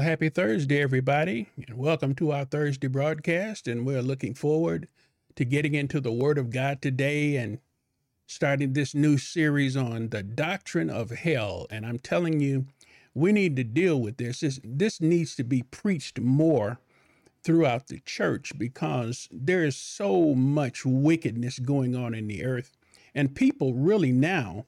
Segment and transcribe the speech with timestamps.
[0.00, 3.68] happy Thursday, everybody, and welcome to our Thursday broadcast.
[3.68, 4.88] And we're looking forward
[5.36, 7.58] to getting into the Word of God today and
[8.26, 11.66] starting this new series on the doctrine of hell.
[11.68, 12.66] And I'm telling you,
[13.14, 14.40] we need to deal with this.
[14.40, 16.78] This, this needs to be preached more
[17.42, 22.72] throughout the church because there is so much wickedness going on in the earth.
[23.14, 24.64] And people really now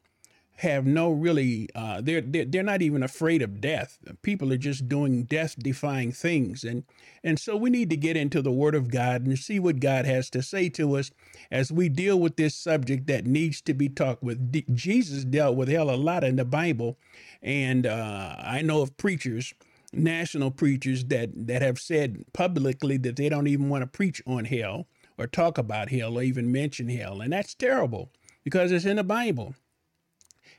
[0.57, 3.99] have no really uh, they're, they're they're not even afraid of death.
[4.23, 6.65] People are just doing death defying things.
[6.65, 6.85] And
[7.25, 10.05] and so we need to get into the word of god and see what god
[10.05, 11.11] has to say to us
[11.51, 14.53] as we deal with this subject that needs to be talked with.
[14.53, 16.99] D- jesus dealt with hell a lot in the bible.
[17.43, 19.55] And uh, i know of preachers
[19.93, 24.45] national preachers that that have said publicly that they don't even want to preach on
[24.45, 24.87] hell
[25.19, 27.21] or talk about hell or even mention hell.
[27.21, 28.11] And that's terrible
[28.45, 29.55] because it's in the bible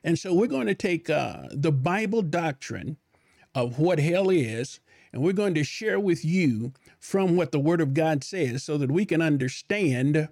[0.06, 2.98] and so we're going to take uh, the Bible doctrine
[3.56, 4.80] of what hell is,
[5.12, 8.78] and we're going to share with you from what the Word of God says so
[8.78, 10.30] that we can understand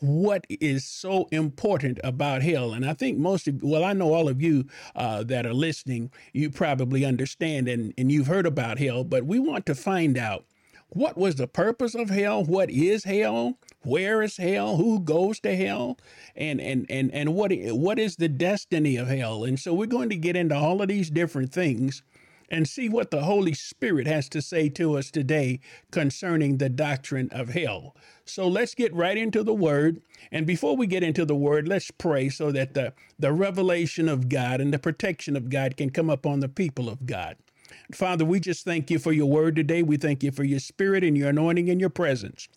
[0.00, 2.72] what is so important about hell.
[2.72, 4.66] And I think most of, well, I know all of you
[4.96, 9.40] uh, that are listening, you probably understand and, and you've heard about hell, but we
[9.40, 10.46] want to find out
[10.90, 12.44] what was the purpose of hell?
[12.44, 13.58] What is hell?
[13.82, 14.76] Where is hell?
[14.76, 15.98] Who goes to hell?
[16.36, 19.44] And and and and what what is the destiny of hell?
[19.44, 22.02] And so we're going to get into all of these different things
[22.50, 25.60] and see what the Holy Spirit has to say to us today
[25.90, 27.94] concerning the doctrine of hell.
[28.24, 30.02] So let's get right into the word.
[30.32, 34.28] And before we get into the word, let's pray so that the, the revelation of
[34.28, 37.36] God and the protection of God can come upon the people of God.
[37.94, 39.82] Father, we just thank you for your word today.
[39.82, 42.48] We thank you for your spirit and your anointing and your presence.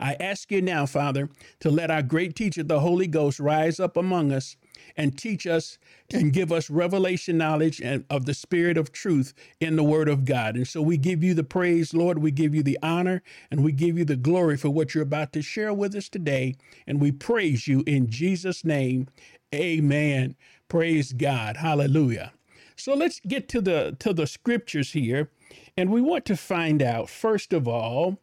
[0.00, 1.28] I ask you now, Father,
[1.60, 4.56] to let our great teacher, the Holy Ghost, rise up among us
[4.96, 5.78] and teach us
[6.12, 10.24] and give us revelation knowledge and of the spirit of truth in the word of
[10.24, 10.56] God.
[10.56, 12.18] And so we give you the praise, Lord.
[12.18, 15.32] We give you the honor and we give you the glory for what you're about
[15.34, 16.56] to share with us today.
[16.86, 19.08] And we praise you in Jesus' name.
[19.54, 20.36] Amen.
[20.68, 21.58] Praise God.
[21.58, 22.32] Hallelujah.
[22.76, 25.30] So let's get to the to the scriptures here,
[25.76, 28.18] and we want to find out first of all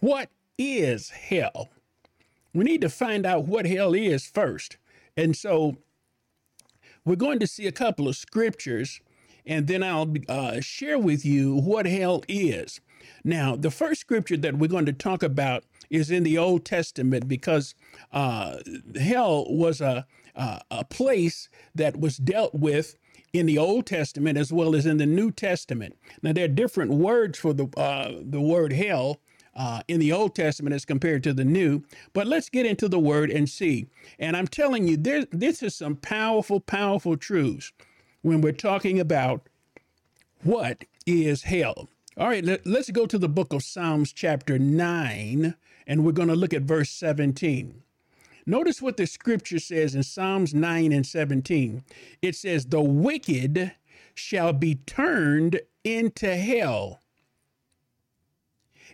[0.00, 1.70] what is hell.
[2.52, 4.76] We need to find out what hell is first,
[5.16, 5.76] and so
[7.04, 9.00] we're going to see a couple of scriptures,
[9.46, 12.80] and then I'll uh, share with you what hell is.
[13.24, 17.26] Now, the first scripture that we're going to talk about is in the Old Testament
[17.26, 17.74] because
[18.12, 18.58] uh,
[19.00, 22.96] hell was a, a, a place that was dealt with
[23.32, 25.96] in the Old Testament as well as in the New Testament.
[26.22, 29.20] Now, there are different words for the uh, the word hell.
[29.62, 31.82] Uh, in the Old Testament as compared to the New.
[32.14, 33.88] But let's get into the Word and see.
[34.18, 37.70] And I'm telling you, there, this is some powerful, powerful truths
[38.22, 39.46] when we're talking about
[40.42, 41.90] what is hell.
[42.16, 45.54] All right, let, us go to the book of Psalms, chapter 9,
[45.86, 47.82] and we're going to look at verse 17.
[48.46, 51.84] Notice what the scripture says in Psalms 9 and 17.
[52.22, 53.72] It says, The wicked
[54.14, 56.99] shall be turned into hell,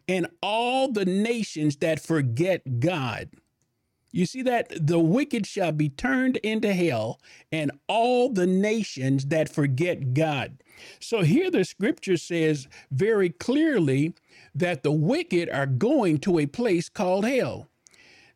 [0.09, 3.31] and all the nations that forget God.
[4.13, 7.21] You see that the wicked shall be turned into hell,
[7.53, 10.63] and all the nations that forget God.
[11.01, 14.15] So here the scripture says very clearly
[14.55, 17.69] that the wicked are going to a place called hell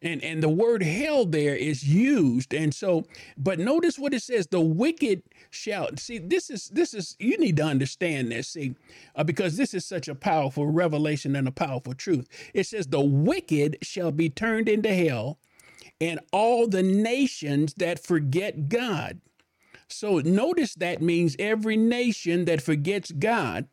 [0.02, 2.54] and and the word hell there is used.
[2.54, 3.04] And so
[3.36, 7.56] but notice what it says the wicked shall see this is this is you need
[7.58, 8.74] to understand this see
[9.16, 12.28] uh, because this is such a powerful revelation and a powerful truth.
[12.54, 15.38] It says the wicked shall be turned into hell
[16.00, 19.20] and all the nations that forget god.
[19.88, 23.68] So notice that means every nation that forgets god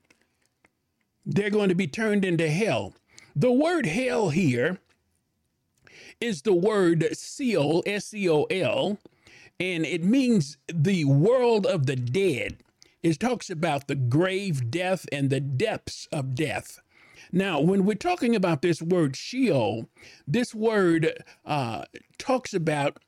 [1.25, 2.95] they're going to be turned into hell.
[3.35, 4.79] The word hell here
[6.19, 8.97] is the word Sheol, S E O L,
[9.59, 12.57] and it means the world of the dead.
[13.03, 16.79] It talks about the grave, death, and the depths of death.
[17.31, 19.89] Now, when we're talking about this word Sheol,
[20.27, 21.83] this word uh,
[22.17, 22.99] talks about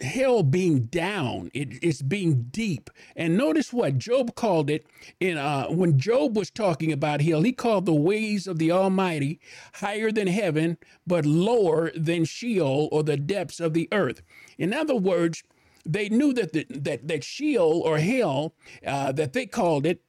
[0.00, 1.50] hell being down.
[1.54, 2.90] It, it's being deep.
[3.14, 4.86] And notice what job called it
[5.20, 9.40] in uh, when job was talking about hell he called the ways of the almighty
[9.74, 14.22] higher than heaven but lower than sheol or the depths of the earth.
[14.58, 15.42] In other words
[15.84, 18.54] they knew that the, that that sheol or hell
[18.84, 20.02] uh, that they called it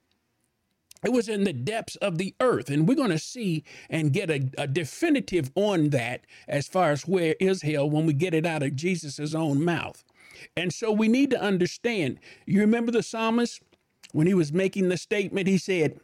[1.03, 2.69] it was in the depths of the earth.
[2.69, 7.07] And we're going to see and get a, a, definitive on that as far as
[7.07, 10.03] where is hell when we get it out of Jesus' own mouth.
[10.55, 12.19] And so we need to understand.
[12.45, 13.61] You remember the psalmist
[14.11, 15.99] when he was making the statement, he said,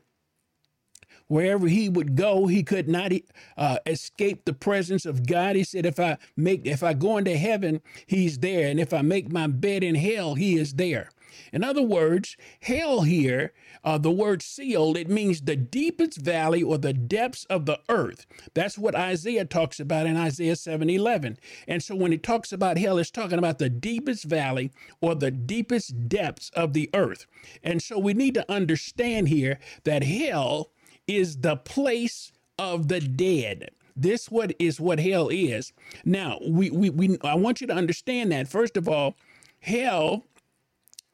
[1.28, 3.12] Wherever he would go, he could not
[3.58, 5.56] uh, escape the presence of God.
[5.56, 9.02] He said, "If I make, if I go into heaven, he's there, and if I
[9.02, 11.10] make my bed in hell, he is there."
[11.52, 13.54] In other words, hell here,
[13.84, 18.26] uh, the word Sheol, it means the deepest valley or the depths of the earth.
[18.54, 21.38] That's what Isaiah talks about in Isaiah 7 11.
[21.68, 24.72] And so when it talks about hell, it's talking about the deepest valley
[25.02, 27.26] or the deepest depths of the earth.
[27.64, 30.72] And so we need to understand here that hell
[31.08, 33.70] is the place of the dead.
[33.96, 35.72] This what is what hell is.
[36.04, 38.48] Now, we, we, we I want you to understand that.
[38.48, 39.16] First of all,
[39.60, 40.26] hell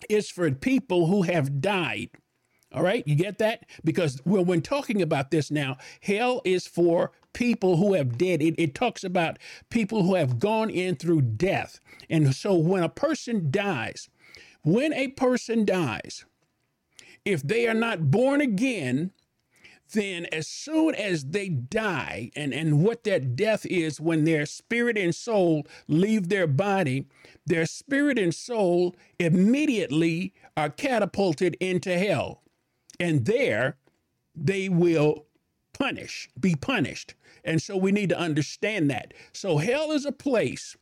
[0.09, 2.09] is for people who have died.
[2.71, 3.65] All right, you get that?
[3.83, 8.41] Because when, when talking about this now, hell is for people who have dead.
[8.41, 11.79] It, it talks about people who have gone in through death.
[12.09, 14.09] And so when a person dies,
[14.61, 16.25] when a person dies,
[17.25, 19.11] if they are not born again,
[19.91, 24.97] then as soon as they die, and, and what that death is when their spirit
[24.97, 27.07] and soul leave their body,
[27.45, 32.43] their spirit and soul immediately are catapulted into hell.
[32.99, 33.77] And there
[34.35, 35.25] they will
[35.73, 37.15] punish, be punished.
[37.43, 39.13] And so we need to understand that.
[39.33, 40.75] So hell is a place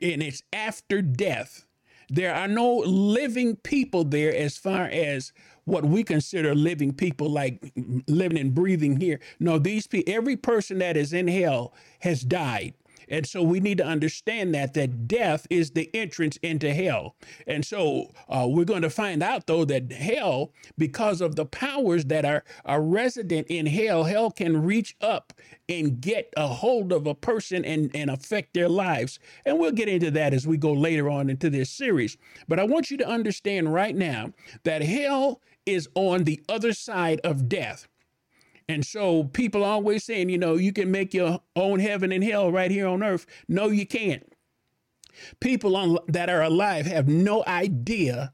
[0.00, 1.64] and it's after death.
[2.08, 5.32] There are no living people there as far as
[5.66, 7.72] what we consider living people like
[8.08, 9.20] living and breathing here.
[9.38, 12.74] No, these people, every person that is in hell has died.
[13.08, 17.14] And so we need to understand that that death is the entrance into hell.
[17.46, 22.06] And so uh, we're going to find out though that hell, because of the powers
[22.06, 25.32] that are, are resident in hell, hell can reach up
[25.68, 29.18] and get a hold of a person and, and affect their lives.
[29.44, 32.16] And we'll get into that as we go later on into this series.
[32.48, 34.32] But I want you to understand right now
[34.64, 37.88] that hell is on the other side of death.
[38.68, 42.50] And so people always saying, you know, you can make your own heaven and hell
[42.50, 43.26] right here on earth.
[43.48, 44.32] No, you can't.
[45.40, 48.32] People on, that are alive have no idea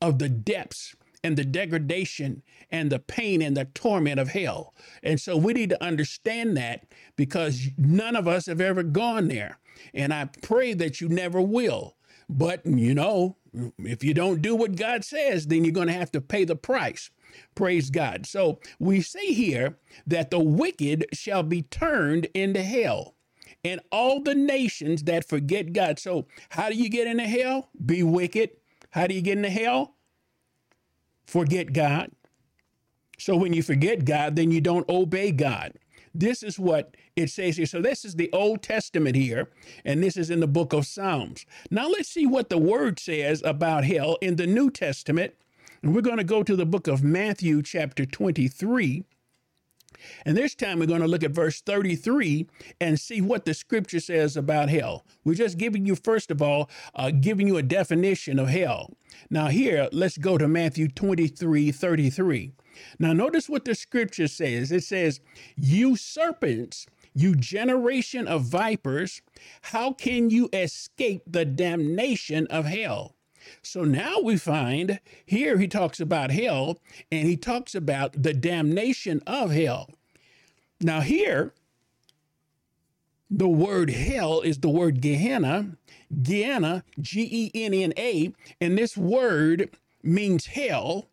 [0.00, 4.74] of the depths and the degradation and the pain and the torment of hell.
[5.02, 9.58] And so we need to understand that because none of us have ever gone there.
[9.92, 11.96] And I pray that you never will.
[12.28, 13.36] But, you know,
[13.78, 16.56] if you don't do what God says, then you're going to have to pay the
[16.56, 17.10] price.
[17.54, 18.26] Praise God.
[18.26, 19.76] So we see here
[20.06, 23.14] that the wicked shall be turned into hell
[23.64, 25.98] and all the nations that forget God.
[25.98, 27.70] So, how do you get into hell?
[27.84, 28.50] Be wicked.
[28.90, 29.94] How do you get into hell?
[31.26, 32.10] Forget God.
[33.18, 35.72] So, when you forget God, then you don't obey God.
[36.14, 37.66] This is what it says here.
[37.66, 39.50] So, this is the Old Testament here,
[39.84, 41.44] and this is in the book of Psalms.
[41.70, 45.34] Now, let's see what the word says about hell in the New Testament
[45.84, 49.04] and we're going to go to the book of Matthew, chapter 23.
[50.24, 52.46] And this time we're going to look at verse 33
[52.80, 55.04] and see what the scripture says about hell.
[55.24, 58.94] We're just giving you, first of all, uh, giving you a definition of hell.
[59.28, 62.52] Now, here, let's go to Matthew 23 33.
[62.98, 65.20] Now, notice what the scripture says it says,
[65.56, 69.22] You serpents, you generation of vipers,
[69.62, 73.14] how can you escape the damnation of hell?
[73.62, 76.78] So now we find here he talks about hell
[77.12, 79.90] and he talks about the damnation of hell.
[80.80, 81.52] Now, here,
[83.30, 85.76] the word hell is the word Gehenna,
[86.22, 89.70] Gehenna, G E N N A, and this word
[90.02, 91.08] means hell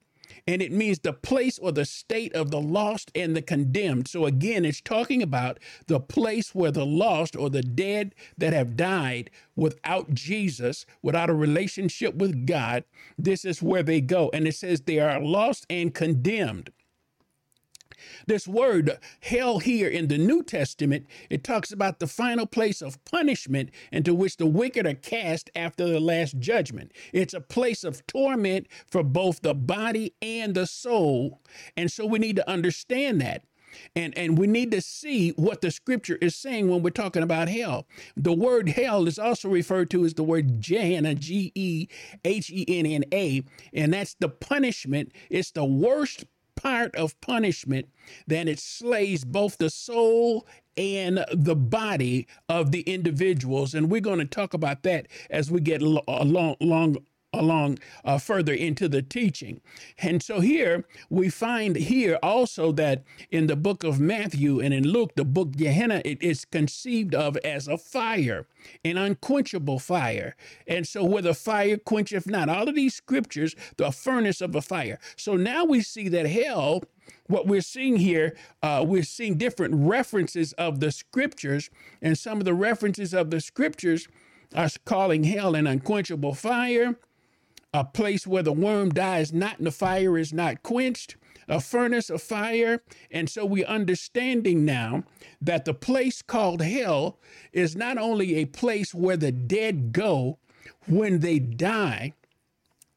[0.47, 4.07] and it means the place or the state of the lost and the condemned.
[4.07, 8.75] So again, it's talking about the place where the lost or the dead that have
[8.75, 12.83] died without Jesus, without a relationship with God,
[13.17, 14.29] this is where they go.
[14.33, 16.71] And it says they are lost and condemned.
[18.27, 23.03] This word hell here in the New Testament, it talks about the final place of
[23.05, 26.91] punishment into which the wicked are cast after the last judgment.
[27.13, 31.41] It's a place of torment for both the body and the soul.
[31.75, 33.43] And so we need to understand that.
[33.95, 37.47] And, and we need to see what the scripture is saying when we're talking about
[37.47, 37.87] hell.
[38.15, 41.87] The word hell is also referred to as the word Gehenna, G E
[42.25, 43.43] H E N N A,
[43.73, 45.11] and that's the punishment.
[45.29, 46.25] It's the worst
[46.61, 47.89] part of punishment,
[48.27, 53.73] then it slays both the soul and the body of the individuals.
[53.73, 56.97] And we're going to talk about that as we get along, uh, along
[57.33, 59.61] along uh, further into the teaching.
[59.99, 64.83] And so here we find here also that in the book of Matthew and in
[64.83, 68.47] Luke, the book Gehenna, it is conceived of as a fire,
[68.83, 70.35] an unquenchable fire.
[70.67, 74.61] And so where the fire quencheth not, all of these scriptures, the furnace of a
[74.61, 74.99] fire.
[75.15, 76.83] So now we see that hell
[77.27, 81.69] what we're seeing here, uh, we're seeing different references of the scriptures,
[82.01, 84.07] and some of the references of the scriptures
[84.53, 86.97] are calling hell an unquenchable fire,
[87.73, 91.15] a place where the worm dies not and the fire is not quenched,
[91.47, 92.81] a furnace of fire.
[93.09, 95.03] And so we're understanding now
[95.41, 97.19] that the place called hell
[97.51, 100.37] is not only a place where the dead go
[100.87, 102.13] when they die,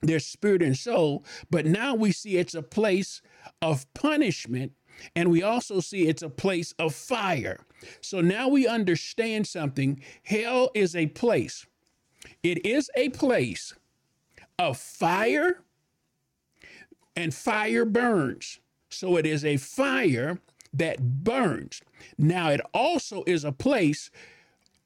[0.02, 3.22] their spirit and soul, but now we see it's a place
[3.62, 4.72] of punishment.
[5.16, 7.58] And we also see it's a place of fire.
[8.00, 10.00] So now we understand something.
[10.22, 11.66] Hell is a place.
[12.44, 13.74] It is a place
[14.58, 15.61] of fire,
[17.16, 18.61] and fire burns.
[18.90, 20.38] So it is a fire
[20.73, 21.82] that burns.
[22.18, 24.11] Now, it also is a place,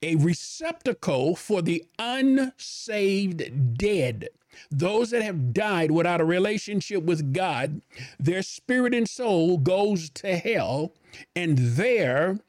[0.03, 4.29] a receptacle for the unsaved dead.
[4.71, 7.81] Those that have died without a relationship with God,
[8.19, 10.93] their spirit and soul goes to hell,
[11.37, 12.41] and there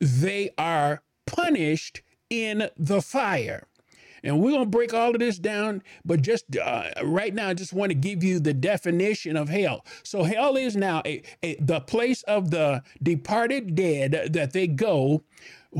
[0.00, 3.66] they are punished in the fire.
[4.22, 7.54] And we're going to break all of this down, but just uh, right now, I
[7.54, 9.84] just want to give you the definition of hell.
[10.02, 15.22] So, hell is now a, a, the place of the departed dead that they go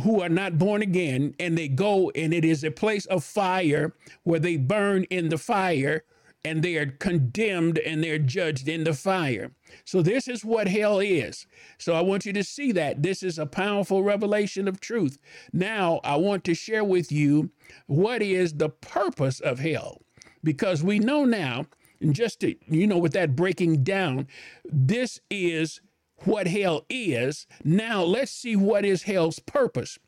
[0.05, 3.93] who are not born again, and they go, and it is a place of fire
[4.23, 6.05] where they burn in the fire
[6.45, 9.53] and they are condemned and they're judged in the fire.
[9.85, 11.47] So, this is what hell is.
[11.79, 13.03] So, I want you to see that.
[13.03, 15.19] This is a powerful revelation of truth.
[15.53, 17.51] Now, I want to share with you
[17.87, 20.01] what is the purpose of hell.
[20.43, 21.67] Because we know now,
[22.01, 24.27] and just to, you know, with that breaking down,
[24.65, 25.83] this is
[26.25, 27.47] what hell is.
[27.63, 29.99] Now, let's see what is hell's purpose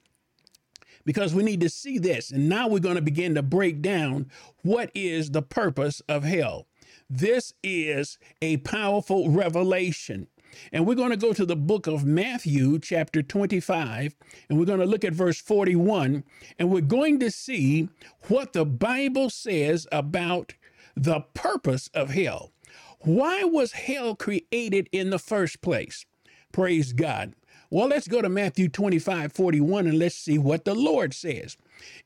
[1.04, 2.30] because we need to see this.
[2.30, 4.30] And now we're going to begin to break down
[4.62, 6.66] what is the purpose of hell.
[7.09, 10.28] This is a powerful revelation.
[10.73, 14.14] And we're going to go to the book of Matthew, chapter 25,
[14.49, 16.25] and we're going to look at verse 41,
[16.59, 17.88] and we're going to see
[18.28, 20.54] what the Bible says about
[20.94, 22.52] the purpose of hell.
[23.00, 26.04] Why was hell created in the first place?
[26.52, 27.35] Praise God.
[27.72, 31.56] Well, let's go to Matthew 25, 41, and let's see what the Lord says.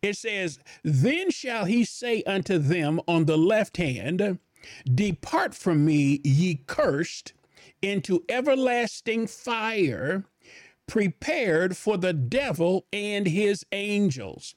[0.00, 4.38] It says, Then shall he say unto them on the left hand,
[4.85, 7.32] Depart from me, ye cursed,
[7.82, 10.23] into everlasting fire,
[10.87, 14.54] prepared for the devil and his angels.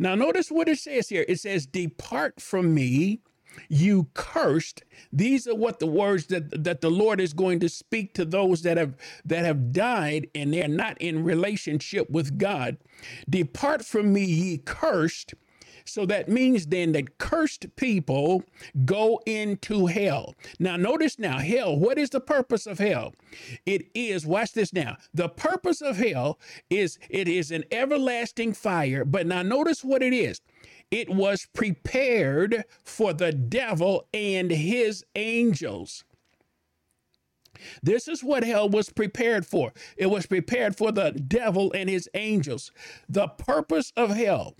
[0.00, 1.24] Now, notice what it says here.
[1.28, 3.20] It says, Depart from me,
[3.68, 8.14] you cursed these are what the words that that the lord is going to speak
[8.14, 12.76] to those that have that have died and they're not in relationship with god
[13.28, 15.34] depart from me ye cursed
[15.84, 18.44] so that means then that cursed people
[18.84, 20.34] go into hell.
[20.58, 23.14] Now, notice now, hell, what is the purpose of hell?
[23.66, 24.96] It is, watch this now.
[25.14, 26.38] The purpose of hell
[26.70, 29.04] is it is an everlasting fire.
[29.04, 30.40] But now notice what it is.
[30.90, 36.04] It was prepared for the devil and his angels.
[37.82, 39.72] This is what hell was prepared for.
[39.96, 42.72] It was prepared for the devil and his angels.
[43.08, 44.56] The purpose of hell,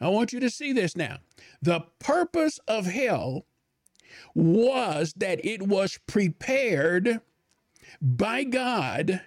[0.00, 1.18] I want you to see this now.
[1.60, 3.44] The purpose of hell
[4.34, 7.20] was that it was prepared
[8.00, 9.22] by God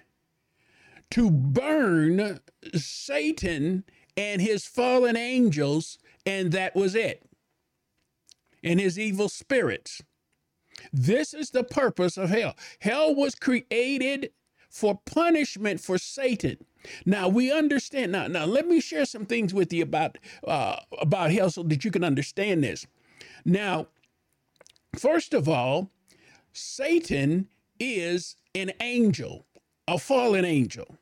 [1.10, 2.40] to burn
[2.74, 3.84] Satan
[4.16, 7.22] and his fallen angels and that was it.
[8.62, 10.02] And his evil spirits.
[10.92, 12.54] This is the purpose of hell.
[12.80, 14.30] Hell was created
[14.70, 16.58] for punishment for Satan.
[17.06, 18.12] Now we understand.
[18.12, 21.84] Now, now let me share some things with you about uh, about hell so that
[21.84, 22.86] you can understand this.
[23.44, 23.86] Now,
[24.98, 25.90] first of all,
[26.52, 29.46] Satan is an angel,
[29.86, 30.96] a fallen angel,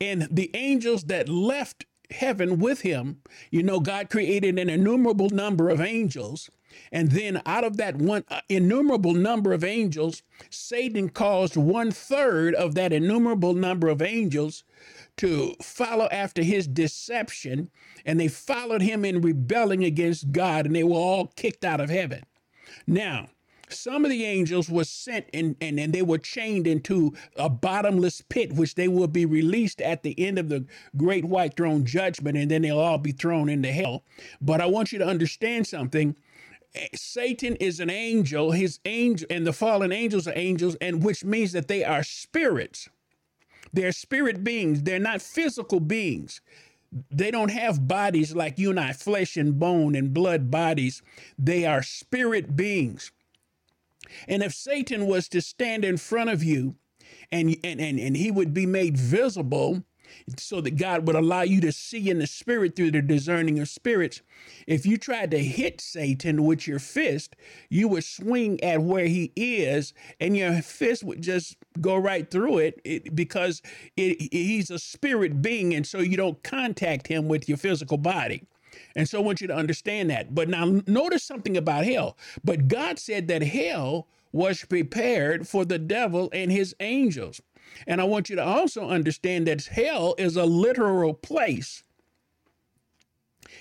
[0.00, 3.22] and the angels that left heaven with him.
[3.50, 6.50] You know, God created an innumerable number of angels.
[6.92, 12.54] And then out of that one uh, innumerable number of angels, Satan caused one third
[12.54, 14.64] of that innumerable number of angels
[15.16, 17.70] to follow after his deception.
[18.04, 21.90] And they followed him in rebelling against God, and they were all kicked out of
[21.90, 22.22] heaven.
[22.86, 23.30] Now,
[23.72, 28.22] some of the angels were sent and, and, and they were chained into a bottomless
[28.28, 30.64] pit, which they will be released at the end of the
[30.96, 34.04] great white throne judgment, and then they'll all be thrown into hell.
[34.40, 36.16] But I want you to understand something.
[36.74, 41.24] Eh, Satan is an angel, his angel, and the fallen angels are angels, and which
[41.24, 42.88] means that they are spirits.
[43.72, 46.40] They're spirit beings, they're not physical beings.
[47.10, 51.02] They don't have bodies like you and I, flesh and bone and blood bodies.
[51.38, 53.12] They are spirit beings.
[54.28, 56.76] And if Satan was to stand in front of you
[57.32, 59.84] and, and, and, and he would be made visible
[60.36, 63.68] so that God would allow you to see in the spirit through the discerning of
[63.68, 64.22] spirits.
[64.66, 67.36] If you tried to hit Satan with your fist,
[67.68, 72.58] you would swing at where he is, and your fist would just go right through
[72.58, 73.62] it, because
[73.96, 78.48] it, he's a spirit being, and so you don't contact him with your physical body.
[78.96, 80.34] And so I want you to understand that.
[80.34, 82.16] But now notice something about hell.
[82.44, 87.40] But God said that hell was prepared for the devil and his angels.
[87.86, 91.84] And I want you to also understand that hell is a literal place.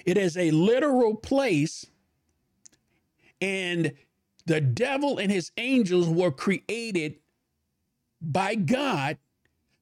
[0.05, 1.85] It is a literal place,
[3.41, 3.93] and
[4.45, 7.17] the devil and his angels were created
[8.21, 9.17] by God,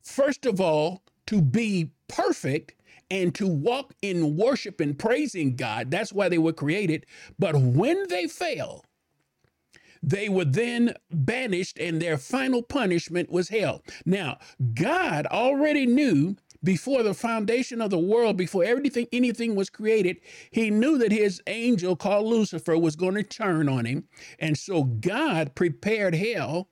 [0.01, 2.73] first of all, to be perfect
[3.09, 5.91] and to walk in worship and praising God.
[5.91, 7.05] That's why they were created.
[7.39, 8.83] But when they fell,
[10.03, 13.81] they were then banished, and their final punishment was hell.
[14.05, 14.37] Now,
[14.73, 20.17] God already knew before the foundation of the world, before everything, anything was created,
[20.51, 24.07] he knew that his angel called Lucifer was going to turn on him.
[24.39, 26.69] And so God prepared hell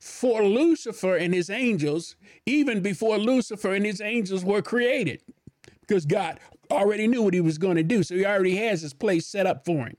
[0.00, 5.22] for Lucifer and his angels, even before Lucifer and his angels were created,
[5.88, 6.38] because God
[6.70, 8.02] already knew what he was going to do.
[8.02, 9.96] So he already has his place set up for him.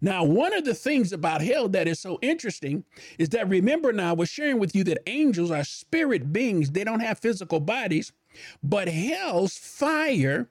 [0.00, 2.84] Now, one of the things about hell that is so interesting
[3.18, 6.84] is that remember now, I was sharing with you that angels are spirit beings, they
[6.84, 8.12] don't have physical bodies,
[8.62, 10.48] but hell's fire.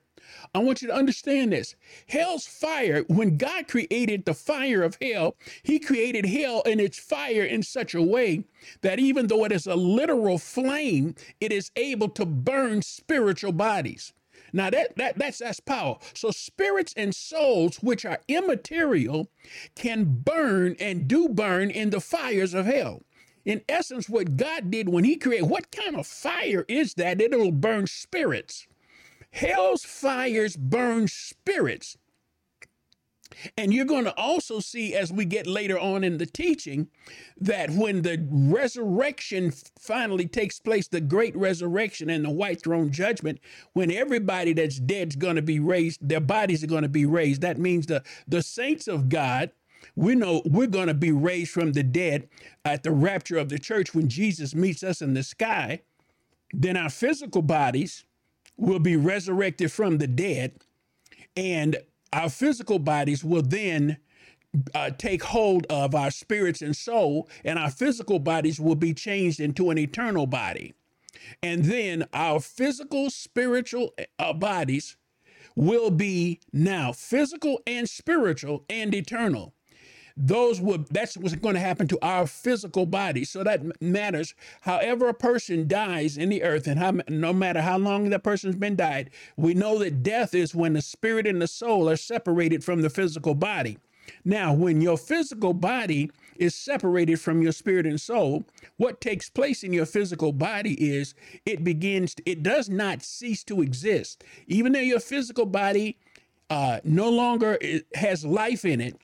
[0.54, 1.74] I want you to understand this.
[2.08, 7.44] Hell's fire, when God created the fire of hell, He created hell and its fire
[7.44, 8.44] in such a way
[8.82, 14.12] that even though it is a literal flame, it is able to burn spiritual bodies.
[14.52, 15.98] Now that, that that's that's power.
[16.14, 19.30] So spirits and souls which are immaterial
[19.76, 23.02] can burn and do burn in the fires of hell.
[23.44, 27.20] In essence, what God did when He created, what kind of fire is that?
[27.20, 28.66] It'll burn spirits.
[29.30, 31.96] Hell's fires burn spirits.
[33.56, 36.88] And you're going to also see as we get later on in the teaching
[37.40, 43.38] that when the resurrection finally takes place, the great resurrection and the white throne judgment,
[43.72, 47.06] when everybody that's dead is going to be raised, their bodies are going to be
[47.06, 47.40] raised.
[47.40, 49.52] That means the, the saints of God,
[49.94, 52.28] we know we're going to be raised from the dead
[52.64, 55.82] at the rapture of the church when Jesus meets us in the sky.
[56.52, 58.04] Then our physical bodies
[58.60, 60.52] will be resurrected from the dead.
[61.36, 61.78] And
[62.12, 63.96] our physical bodies will then
[64.74, 69.40] uh, take hold of our spirits and soul, and our physical bodies will be changed
[69.40, 70.74] into an eternal body.
[71.42, 74.96] And then our physical, spiritual uh, bodies
[75.54, 79.54] will be now physical and spiritual and eternal
[80.20, 83.24] those would that's what's going to happen to our physical body.
[83.24, 84.34] So that matters.
[84.60, 88.56] However a person dies in the earth and how no matter how long that person's
[88.56, 92.62] been died we know that death is when the spirit and the soul are separated
[92.62, 93.78] from the physical body.
[94.24, 98.44] Now when your physical body is separated from your spirit and soul
[98.76, 101.14] what takes place in your physical body is
[101.46, 104.22] it begins it does not cease to exist.
[104.46, 105.96] Even though your physical body
[106.50, 107.58] uh, no longer
[107.94, 109.00] has life in it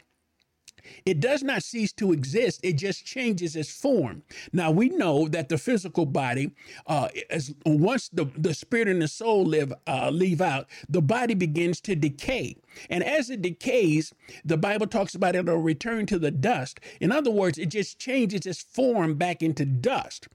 [1.04, 4.22] it does not cease to exist, it just changes its form.
[4.52, 6.52] Now, we know that the physical body,
[6.86, 11.34] uh, as once the, the spirit and the soul live, uh, leave out, the body
[11.34, 12.56] begins to decay.
[12.90, 14.12] And as it decays,
[14.44, 16.80] the Bible talks about it'll return to the dust.
[17.00, 20.28] In other words, it just changes its form back into dust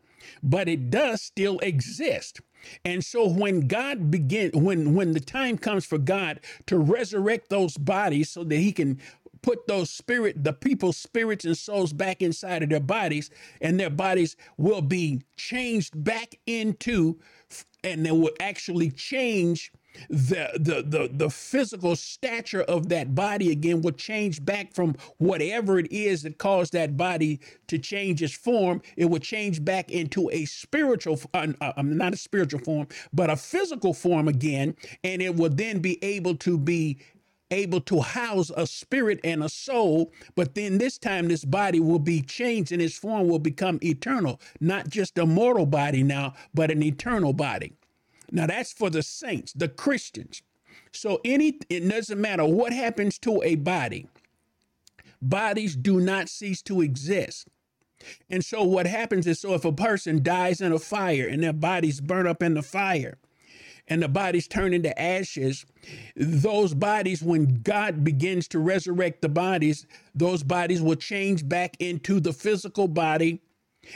[0.44, 2.42] but it does still exist.
[2.86, 7.76] And so when God begin when when the time comes for God to resurrect those
[7.78, 9.00] bodies so that he can
[9.42, 13.30] put those spirit, the people's spirits and souls back inside of their bodies,
[13.62, 17.20] and their bodies will be changed back into,
[17.84, 19.72] and they will actually change
[20.10, 25.80] the, the the the physical stature of that body again will change back from whatever
[25.80, 28.82] it is that caused that body to change its form.
[28.96, 33.36] It will change back into a spiritual uh, uh, not a spiritual form but a
[33.36, 36.98] physical form again and it will then be able to be
[37.52, 42.00] able to house a spirit and a soul, but then this time this body will
[42.00, 46.72] be changed and its form will become eternal, not just a mortal body now, but
[46.72, 47.74] an eternal body.
[48.32, 50.42] Now that's for the saints, the Christians.
[50.94, 54.08] So any it doesn't matter what happens to a body.
[55.22, 57.48] Bodies do not cease to exist.
[58.30, 61.54] And so what happens is so if a person dies in a fire and their
[61.54, 63.18] bodies burn up in the fire,
[63.88, 65.66] and the bodies turn into ashes,
[66.16, 72.20] those bodies, when God begins to resurrect the bodies, those bodies will change back into
[72.20, 73.42] the physical body,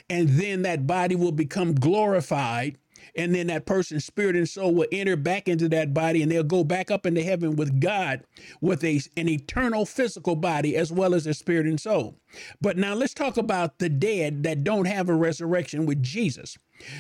[0.10, 2.78] and then that body will become glorified
[3.16, 6.44] and then that person's spirit and soul will enter back into that body and they'll
[6.44, 8.24] go back up into heaven with God
[8.62, 12.18] with a, an eternal physical body as well as their spirit and soul.
[12.62, 16.58] But now let's talk about the dead that don't have a resurrection with Jesus.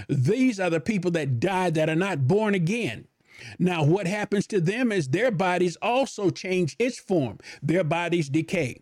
[0.07, 3.07] These are the people that died that are not born again.
[3.59, 8.81] Now, what happens to them is their bodies also change its form, their bodies decay.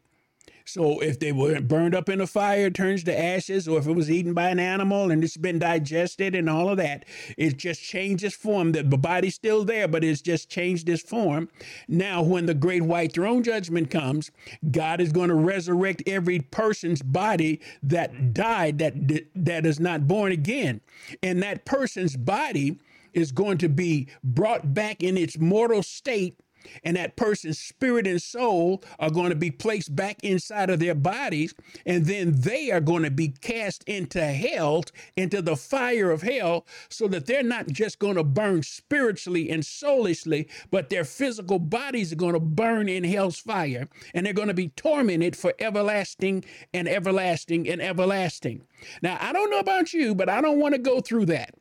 [0.65, 3.93] So if they were burned up in a fire, turns to ashes, or if it
[3.93, 7.06] was eaten by an animal and it's been digested and all of that,
[7.38, 8.71] it just changes form.
[8.71, 11.49] The body's still there, but it's just changed its form.
[11.88, 14.32] Now, when the great white throne judgment comes,
[14.71, 18.93] God is going to resurrect every person's body that died, that
[19.36, 20.82] that is not born again,
[21.21, 22.80] and that person's body
[23.13, 26.39] is going to be brought back in its mortal state
[26.84, 30.95] and that person's spirit and soul are going to be placed back inside of their
[30.95, 31.54] bodies
[31.86, 34.84] and then they are going to be cast into hell
[35.15, 39.63] into the fire of hell so that they're not just going to burn spiritually and
[39.63, 44.47] soulishly but their physical bodies are going to burn in hell's fire and they're going
[44.47, 48.62] to be tormented for everlasting and everlasting and everlasting.
[49.02, 51.54] Now i don't know about you but i don't want to go through that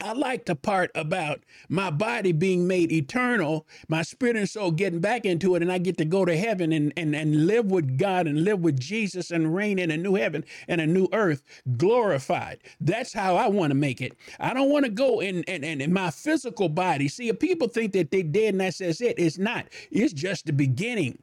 [0.00, 5.00] I like the part about my body being made eternal, my spirit and soul getting
[5.00, 7.98] back into it, and I get to go to heaven and, and, and live with
[7.98, 11.42] God and live with Jesus and reign in a new heaven and a new earth
[11.76, 12.60] glorified.
[12.80, 14.16] That's how I want to make it.
[14.38, 17.08] I don't want to go in, in, in, in my physical body.
[17.08, 19.66] See, if people think that they're dead and that's it, it's not.
[19.90, 21.18] It's just the beginning.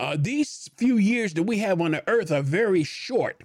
[0.00, 3.42] Uh, these few years that we have on the earth are very short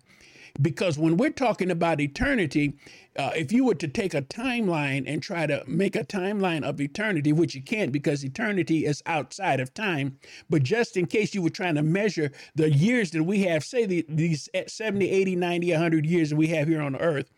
[0.62, 2.78] because when we're talking about eternity,
[3.18, 6.80] uh, if you were to take a timeline and try to make a timeline of
[6.80, 10.18] eternity, which you can't because eternity is outside of time,
[10.50, 13.86] but just in case you were trying to measure the years that we have, say
[13.86, 17.30] the, these 70, 80, 90, 100 years that we have here on earth,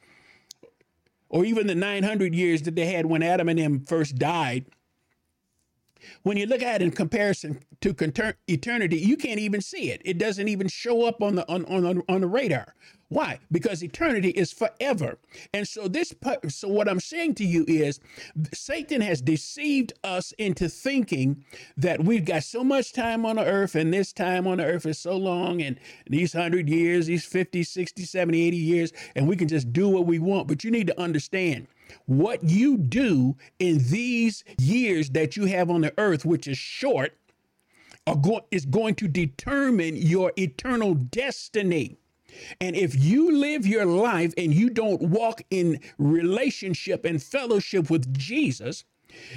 [1.30, 4.66] or even the 900 years that they had when Adam and them first died,
[6.24, 7.96] when you look at it in comparison to
[8.48, 10.02] eternity, you can't even see it.
[10.06, 12.74] It doesn't even show up on the on, on, on the radar.
[13.10, 13.40] Why?
[13.52, 15.18] Because eternity is forever.
[15.54, 16.14] And so this
[16.50, 18.02] so what I'm saying to you is
[18.54, 21.46] Satan has deceived us into thinking
[21.78, 24.86] that we've got so much time on the earth and this time on the earth
[24.86, 29.38] is so long and these 100 years, these 50, 60, 70, 80 years and we
[29.38, 30.50] can just do what we want.
[30.50, 31.68] But you need to understand
[32.06, 37.18] what you do in these years that you have on the earth, which is short,
[38.22, 41.98] go- is going to determine your eternal destiny.
[42.62, 48.14] And if you live your life and you don't walk in relationship and fellowship with
[48.18, 48.84] Jesus,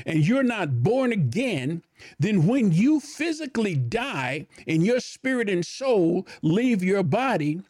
[0.05, 1.83] and you're not born again,
[2.19, 7.63] then when you physically die and your spirit and soul leave your body,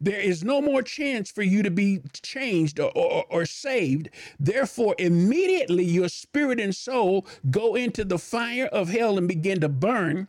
[0.00, 4.08] there is no more chance for you to be changed or, or, or, saved.
[4.38, 9.68] Therefore, immediately your spirit and soul go into the fire of hell and begin to
[9.68, 10.28] burn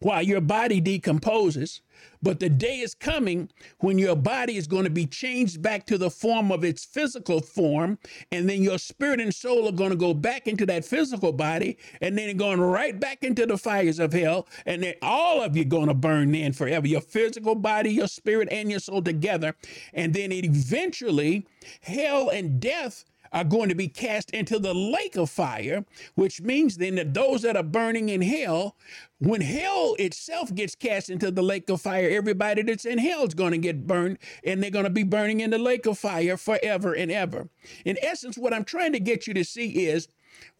[0.00, 1.80] while your body decomposes.
[2.22, 5.98] But the day is coming when your body is going to be changed back to
[5.98, 7.98] the form of its physical form.
[8.30, 11.78] And then your spirit and soul are going to go back into that physical body
[12.00, 14.46] and then going right back into the fires of hell.
[14.66, 18.48] And then all of you going to burn in forever your physical body, your spirit,
[18.50, 19.54] and your soul together.
[19.92, 21.46] And then eventually,
[21.82, 26.76] hell and death are going to be cast into the lake of fire, which means
[26.76, 28.76] then that those that are burning in hell,
[29.18, 33.34] when hell itself gets cast into the lake of fire, everybody that's in hell is
[33.34, 36.36] going to get burned and they're going to be burning in the lake of fire
[36.36, 37.48] forever and ever.
[37.84, 40.08] In essence, what I'm trying to get you to see is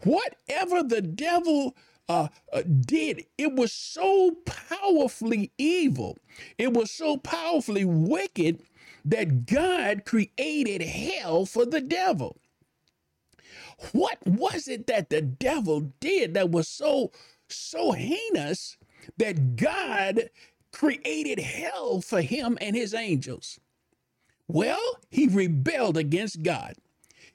[0.05, 1.77] whatever the devil
[2.09, 6.19] uh, uh, did, it was so powerfully evil,
[6.59, 8.63] it was so powerfully wicked
[9.05, 12.39] that God created hell for the devil.
[13.93, 17.11] What was it that the devil did that was so,
[17.49, 18.77] so heinous
[19.17, 20.31] that God
[20.73, 23.59] created hell for him and his angels?
[24.49, 26.75] Well, he rebelled against God.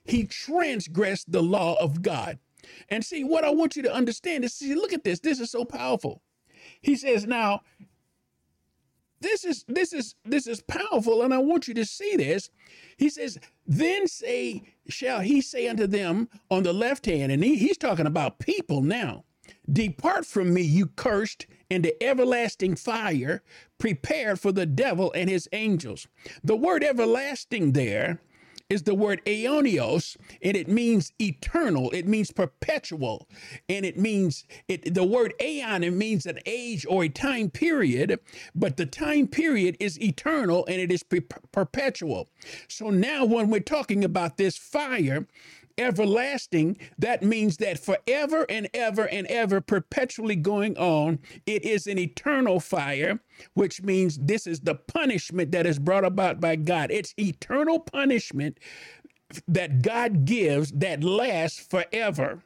[0.04, 2.38] He transgressed the law of God.
[2.88, 5.20] And see, what I want you to understand is see, look at this.
[5.20, 6.22] This is so powerful.
[6.80, 7.60] He says, now,
[9.20, 12.50] this is this is this is powerful, and I want you to see this.
[12.96, 17.56] He says, Then say, shall he say unto them on the left hand, and he,
[17.56, 19.24] he's talking about people now.
[19.70, 23.42] Depart from me, you cursed, into everlasting fire,
[23.76, 26.08] prepared for the devil and his angels.
[26.42, 28.20] The word everlasting there
[28.70, 31.90] is the word aeonios, and it means eternal.
[31.92, 33.26] It means perpetual,
[33.68, 34.94] and it means it.
[34.94, 38.20] The word aeon it means an age or a time period,
[38.54, 42.28] but the time period is eternal and it is per- perpetual.
[42.68, 45.26] So now, when we're talking about this fire,
[45.78, 51.98] everlasting, that means that forever and ever and ever, perpetually going on, it is an
[51.98, 53.20] eternal fire,
[53.54, 56.90] which means this is the punishment that is brought about by God.
[56.90, 58.58] It's eternal punishment
[59.46, 62.42] that God gives that lasts forever.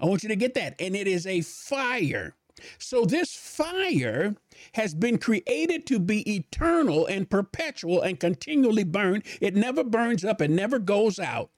[0.00, 0.74] I want you to get that.
[0.80, 2.34] And it is a fire.
[2.78, 4.34] So, this fire
[4.72, 9.22] has been created to be eternal and perpetual and continually burn.
[9.42, 11.50] It never burns up, it never goes out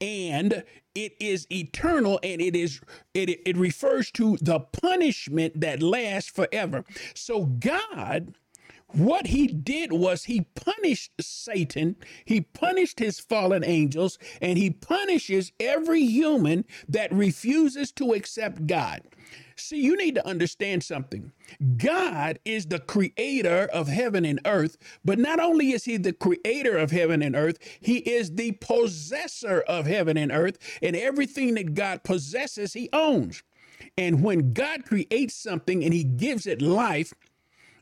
[0.00, 0.64] and
[0.94, 2.80] it is eternal and it is
[3.14, 8.34] it, it refers to the punishment that lasts forever so god
[8.94, 15.52] what he did was he punished Satan, he punished his fallen angels, and he punishes
[15.58, 19.00] every human that refuses to accept God.
[19.56, 21.32] See, you need to understand something.
[21.76, 26.76] God is the creator of heaven and earth, but not only is he the creator
[26.76, 31.74] of heaven and earth, he is the possessor of heaven and earth, and everything that
[31.74, 33.42] God possesses, he owns.
[33.96, 37.12] And when God creates something and he gives it life,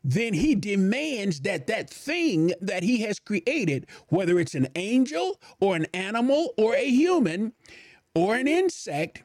[0.02, 5.76] then he demands that that thing that he has created, whether it's an angel or
[5.76, 7.52] an animal or a human
[8.14, 9.22] or an insect,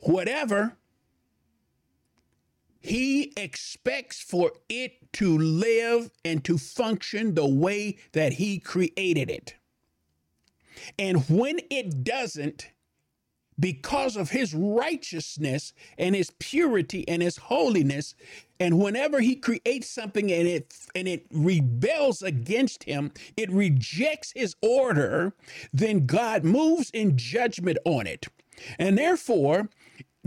[0.00, 0.76] whatever,
[2.80, 9.56] he expects for it to live and to function the way that he created it.
[10.98, 12.70] And when it doesn't,
[13.60, 18.14] because of his righteousness and his purity and his holiness,
[18.60, 24.54] and whenever he creates something and it and it rebels against him, it rejects his
[24.62, 25.32] order,
[25.72, 28.26] then God moves in judgment on it.
[28.78, 29.68] And therefore,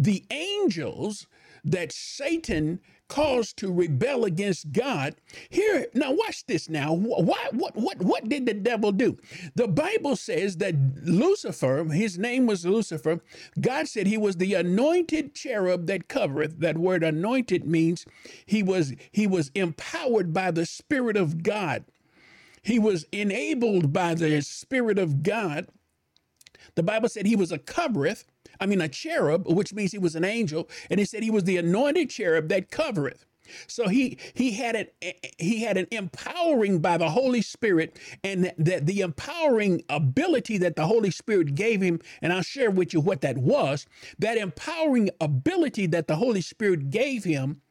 [0.04, 1.28] the angels
[1.64, 5.16] that Satan caused to rebel against God.
[5.50, 6.94] Here, now watch this now.
[6.94, 9.18] Why what what what did the devil do?
[9.56, 13.22] The Bible says that Lucifer, his name was Lucifer,
[13.60, 16.60] God said he was the anointed cherub that covereth.
[16.60, 18.06] That word anointed means
[18.46, 21.86] he was he was empowered by the spirit of God.
[22.64, 25.68] He was enabled by the spirit of God.
[26.76, 28.26] The Bible said he was a covereth
[28.62, 31.44] I mean, a cherub, which means he was an angel, and he said he was
[31.46, 33.26] the anointed cherub that covereth.
[33.68, 37.98] So he he had an eh, eh, he had an empowering by the Holy Spirit,
[38.24, 42.94] and that the empowering ability that the Holy Spirit gave him, and I'll share with
[42.94, 43.88] you what that was.
[44.20, 47.62] That empowering ability that the Holy Spirit gave him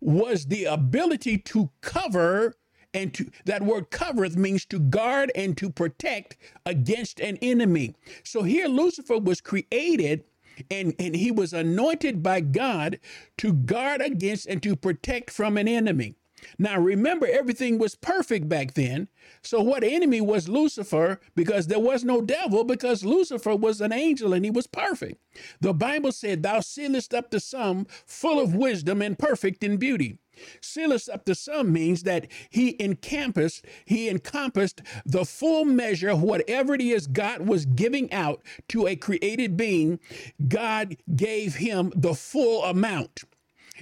[0.00, 2.54] was the ability to cover
[2.92, 7.94] and to that word covereth means to guard and to protect against an enemy.
[8.24, 10.24] So here Lucifer was created
[10.70, 12.98] and, and he was anointed by God
[13.38, 16.16] to guard against and to protect from an enemy.
[16.58, 19.08] Now remember, everything was perfect back then.
[19.42, 21.20] So what enemy was Lucifer?
[21.34, 25.20] Because there was no devil, because Lucifer was an angel and he was perfect.
[25.60, 30.18] The Bible said, Thou sealest up the sum full of wisdom and perfect in beauty.
[30.60, 36.74] Sealest up to sum means that he encompassed, he encompassed the full measure of whatever
[36.74, 40.00] it is God was giving out to a created being.
[40.48, 43.24] God gave him the full amount.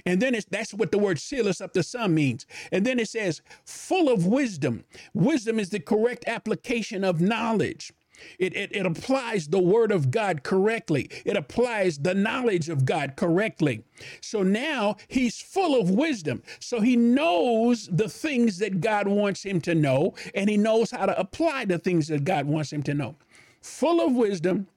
[0.05, 2.45] And then it's, that's what the word sealest up to sum means.
[2.71, 4.85] And then it says, full of wisdom.
[5.13, 7.91] Wisdom is the correct application of knowledge.
[8.39, 11.09] It, it, it applies the word of God correctly.
[11.25, 13.83] It applies the knowledge of God correctly.
[14.21, 16.43] So now he's full of wisdom.
[16.59, 21.05] So he knows the things that God wants him to know, and he knows how
[21.05, 23.15] to apply the things that God wants him to know.
[23.61, 24.67] Full of wisdom,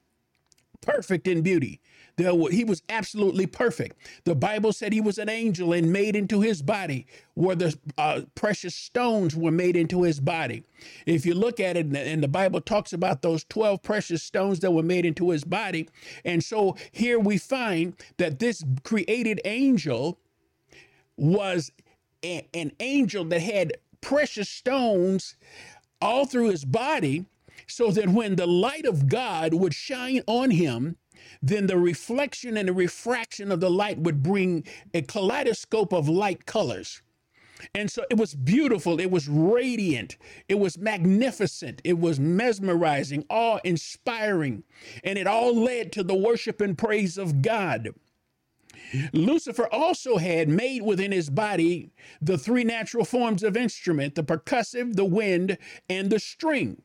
[0.81, 1.81] perfect in beauty.
[2.17, 3.97] He was absolutely perfect.
[4.23, 8.21] The Bible said he was an angel and made into his body, where the uh,
[8.35, 10.63] precious stones were made into his body.
[11.07, 14.71] If you look at it, and the Bible talks about those 12 precious stones that
[14.71, 15.89] were made into his body.
[16.23, 20.19] And so here we find that this created angel
[21.17, 21.71] was
[22.23, 25.35] a, an angel that had precious stones
[26.01, 27.25] all through his body
[27.67, 30.97] so that when the light of God would shine on him,
[31.41, 36.45] then the reflection and the refraction of the light would bring a kaleidoscope of light
[36.45, 37.01] colors.
[37.73, 38.99] And so it was beautiful.
[38.99, 40.17] It was radiant.
[40.49, 41.81] It was magnificent.
[41.83, 44.63] It was mesmerizing, awe inspiring.
[45.03, 47.89] And it all led to the worship and praise of God.
[49.13, 54.95] Lucifer also had made within his body the three natural forms of instrument the percussive,
[54.95, 55.57] the wind,
[55.89, 56.81] and the string.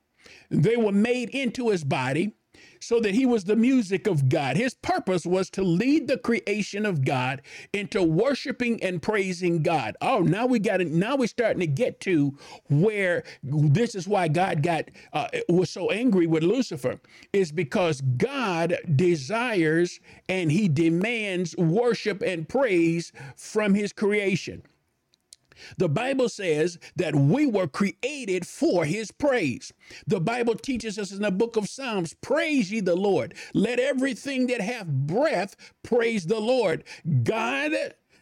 [0.51, 2.35] They were made into his body
[2.81, 4.57] so that he was the music of God.
[4.57, 9.97] His purpose was to lead the creation of God into worshiping and praising God.
[10.01, 10.88] Oh, now we got it.
[10.91, 12.37] Now we're starting to get to
[12.69, 17.01] where this is why God got uh, was so angry with Lucifer
[17.33, 24.62] is because God desires and he demands worship and praise from his creation.
[25.79, 29.73] The Bible says that we were created for his praise.
[30.07, 33.35] The Bible teaches us in the book of Psalms, praise ye the Lord.
[33.55, 36.85] Let everything that hath breath praise the Lord.
[37.25, 37.73] God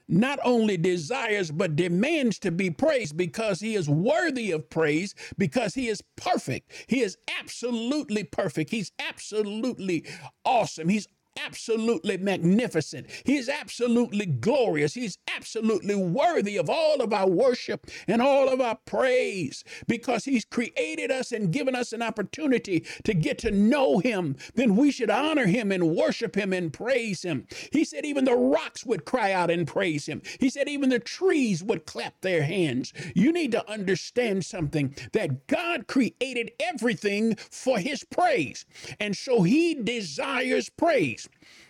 [0.09, 5.75] not only desires but demands to be praised because he is worthy of praise because
[5.75, 6.71] he is perfect.
[6.87, 8.71] He is absolutely perfect.
[8.71, 10.07] He's absolutely
[10.45, 10.89] awesome.
[10.89, 11.09] He's
[11.45, 13.07] absolutely magnificent.
[13.25, 14.95] He's absolutely glorious.
[14.95, 20.45] He's absolutely worthy of all of our worship and all of our praise because He's
[20.45, 24.37] created us and given us an opportunity to get to know Him.
[24.55, 27.47] Then we should honor Him and worship Him and praise Him.
[27.73, 30.23] He said, even the rocks would cry out and praise Him.
[30.41, 32.93] He said, even the trees would clap their hands.
[33.15, 38.65] You need to understand something that God created everything for His praise.
[38.99, 41.26] And so He desires praise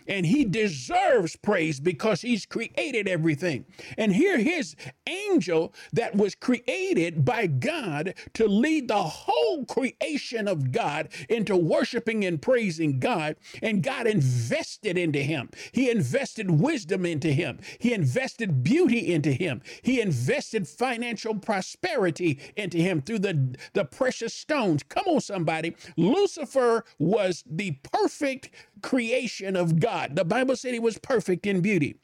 [0.07, 3.65] and he deserves praise because he's created everything.
[3.97, 4.75] And here his
[5.07, 12.25] angel that was created by God to lead the whole creation of God into worshiping
[12.25, 15.49] and praising God, and God invested into him.
[15.71, 17.59] He invested wisdom into him.
[17.79, 19.61] He invested beauty into him.
[19.81, 24.83] He invested financial prosperity into him through the, the precious stones.
[24.83, 25.75] Come on, somebody.
[25.97, 28.49] Lucifer was the perfect
[28.81, 30.15] creation of God.
[30.15, 31.95] The Bible said he was perfect in beauty.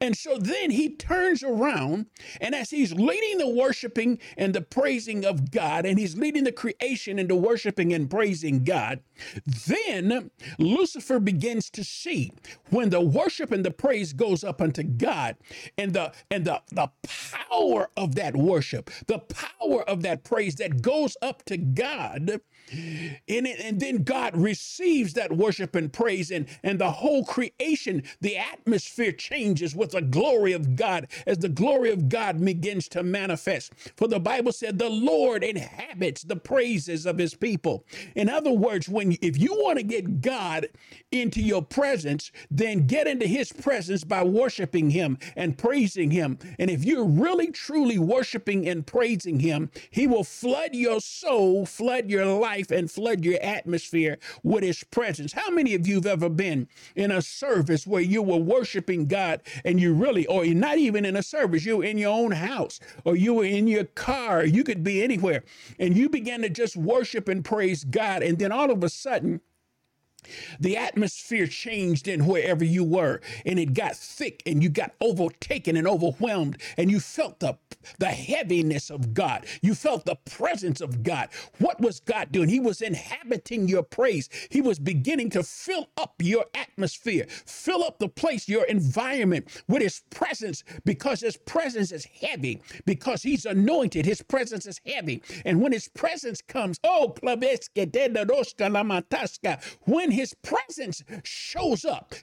[0.00, 2.06] And so then he turns around,
[2.40, 6.52] and as he's leading the worshiping and the praising of God, and he's leading the
[6.52, 9.00] creation into worshiping and praising God,
[9.66, 12.32] then Lucifer begins to see
[12.70, 15.36] when the worship and the praise goes up unto God,
[15.76, 16.90] and the and the, the
[17.48, 22.40] power of that worship, the power of that praise that goes up to God,
[22.72, 28.36] and, and then God receives that worship and praise, and, and the whole creation, the
[28.36, 33.72] atmosphere changes with the glory of God as the glory of God begins to manifest.
[33.96, 37.84] For the Bible said, The Lord inhabits the praises of his people.
[38.14, 40.68] In other words, when if you want to get God
[41.10, 46.38] into your presence, then get into his presence by worshiping him and praising him.
[46.58, 52.08] And if you're really truly worshiping and praising him, he will flood your soul, flood
[52.10, 55.32] your life life and flood your atmosphere with his presence.
[55.32, 59.40] How many of you have ever been in a service where you were worshiping God
[59.64, 62.32] and you really, or you're not even in a service, you were in your own
[62.32, 65.44] house or you were in your car, you could be anywhere,
[65.78, 68.22] and you began to just worship and praise God.
[68.22, 69.40] And then all of a sudden,
[70.60, 75.76] the atmosphere changed in wherever you were, and it got thick, and you got overtaken
[75.76, 77.56] and overwhelmed, and you felt the,
[77.98, 79.46] the heaviness of God.
[79.62, 81.28] You felt the presence of God.
[81.58, 82.48] What was God doing?
[82.48, 84.28] He was inhabiting your praise.
[84.50, 89.82] He was beginning to fill up your atmosphere, fill up the place, your environment with
[89.82, 94.06] His presence, because His presence is heavy, because He's anointed.
[94.06, 95.22] His presence is heavy.
[95.44, 97.14] And when His presence comes, oh,
[99.84, 102.14] when his presence shows up,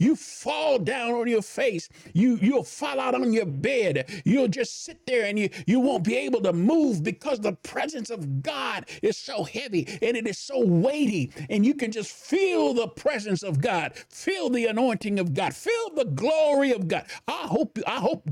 [0.00, 1.88] you fall down on your face.
[2.14, 4.22] You, you'll fall out on your bed.
[4.24, 8.10] You'll just sit there and you, you won't be able to move because the presence
[8.10, 11.32] of God is so heavy and it is so weighty.
[11.50, 15.90] And you can just feel the presence of God, feel the anointing of God, feel
[15.96, 17.06] the glory of God.
[17.28, 18.22] I hope, I hope,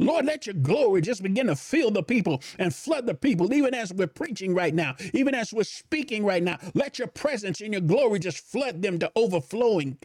[0.00, 3.74] Lord, let your glory just begin to fill the people and flood the people, even
[3.74, 6.58] as we're preaching right now, even as we're speaking right now.
[6.74, 9.98] Let your presence and your glory just flood them to overflowing.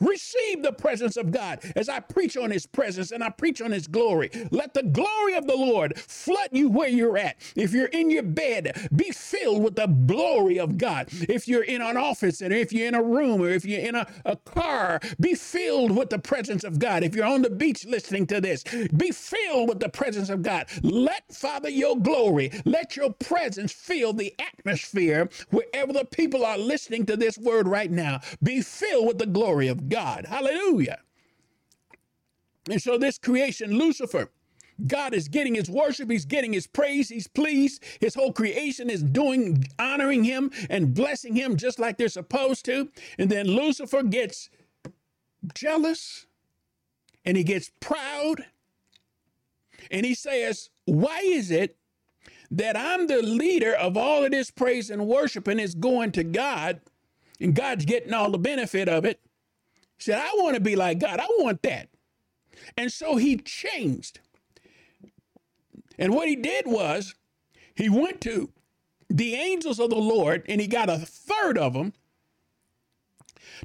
[0.00, 3.72] Receive the presence of God as I preach on his presence and I preach on
[3.72, 4.30] his glory.
[4.52, 7.36] Let the glory of the Lord flood you where you're at.
[7.56, 11.08] If you're in your bed, be filled with the glory of God.
[11.12, 13.96] If you're in an office and if you're in a room or if you're in
[13.96, 17.04] a, a car, be filled with the presence of God.
[17.04, 18.64] If you're on the beach listening to this,
[18.96, 20.66] be filled with the presence of God.
[20.82, 27.06] Let Father your glory, let your presence fill the atmosphere wherever the people are listening
[27.06, 30.26] to this word right now be filled with the glory of God.
[30.26, 30.98] Hallelujah.
[32.70, 34.30] And so this creation, Lucifer,
[34.86, 37.84] God is getting his worship, he's getting his praise, he's pleased.
[38.00, 42.90] His whole creation is doing, honoring him and blessing him just like they're supposed to.
[43.18, 44.50] And then Lucifer gets
[45.54, 46.26] jealous
[47.24, 48.46] and he gets proud
[49.90, 51.76] and he says, Why is it
[52.50, 56.24] that I'm the leader of all of this praise and worship and it's going to
[56.24, 56.80] God
[57.40, 59.20] and God's getting all the benefit of it?
[59.98, 61.20] He said, I want to be like God.
[61.20, 61.88] I want that.
[62.76, 64.20] And so he changed.
[65.98, 67.14] And what he did was
[67.74, 68.50] he went to
[69.08, 71.92] the angels of the Lord and he got a third of them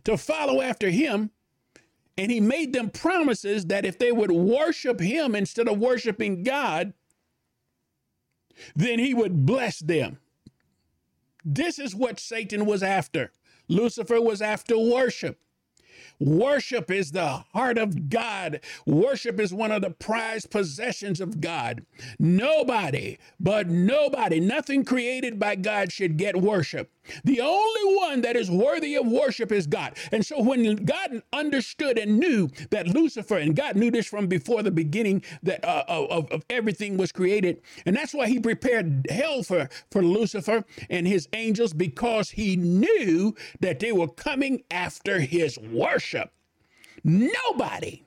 [0.03, 1.31] to follow after him.
[2.17, 6.93] And he made them promises that if they would worship him instead of worshiping God,
[8.75, 10.19] then he would bless them.
[11.43, 13.31] This is what Satan was after.
[13.67, 15.39] Lucifer was after worship.
[16.19, 18.61] Worship is the heart of God.
[18.85, 21.85] Worship is one of the prized possessions of God.
[22.19, 26.91] Nobody, but nobody, nothing created by God should get worship.
[27.23, 29.97] The only one that is worthy of worship is God.
[30.11, 34.63] And so when God understood and knew that Lucifer, and God knew this from before
[34.63, 39.43] the beginning that uh, of, of everything was created, and that's why he prepared hell
[39.43, 45.57] for, for Lucifer and his angels because he knew that they were coming after his
[45.57, 46.31] worship.
[47.03, 48.03] Nobody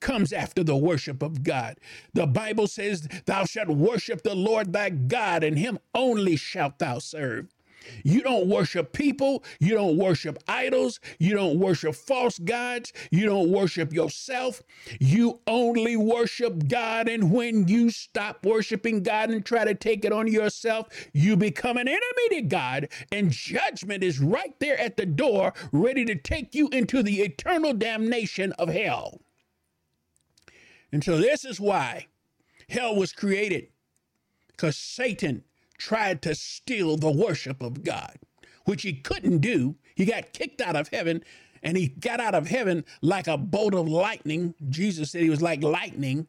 [0.00, 1.78] comes after the worship of God.
[2.12, 6.98] The Bible says, Thou shalt worship the Lord thy God, and him only shalt thou
[6.98, 7.53] serve.
[8.02, 9.44] You don't worship people.
[9.58, 11.00] You don't worship idols.
[11.18, 12.92] You don't worship false gods.
[13.10, 14.62] You don't worship yourself.
[15.00, 17.08] You only worship God.
[17.08, 21.76] And when you stop worshiping God and try to take it on yourself, you become
[21.76, 22.88] an enemy to God.
[23.12, 27.72] And judgment is right there at the door, ready to take you into the eternal
[27.74, 29.20] damnation of hell.
[30.92, 32.06] And so, this is why
[32.68, 33.68] hell was created
[34.46, 35.42] because Satan
[35.78, 38.16] tried to steal the worship of God,
[38.64, 39.76] which he couldn't do.
[39.94, 41.24] He got kicked out of heaven
[41.62, 44.54] and he got out of heaven like a bolt of lightning.
[44.68, 46.26] Jesus said he was like lightning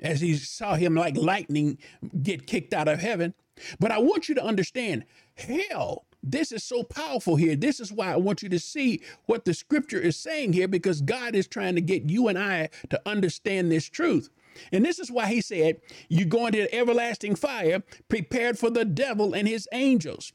[0.00, 1.78] as he saw him like lightning
[2.22, 3.34] get kicked out of heaven.
[3.80, 5.04] But I want you to understand
[5.34, 6.04] hell.
[6.22, 7.54] This is so powerful here.
[7.54, 11.00] This is why I want you to see what the scripture is saying here because
[11.00, 14.28] God is trying to get you and I to understand this truth.
[14.72, 19.34] And this is why he said, You go into everlasting fire prepared for the devil
[19.34, 20.32] and his angels.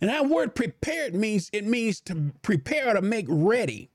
[0.00, 3.88] And that word prepared means it means to prepare to make ready.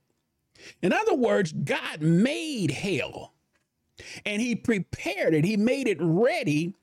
[0.81, 3.33] In other words, God made hell
[4.25, 6.73] and he prepared it, he made it ready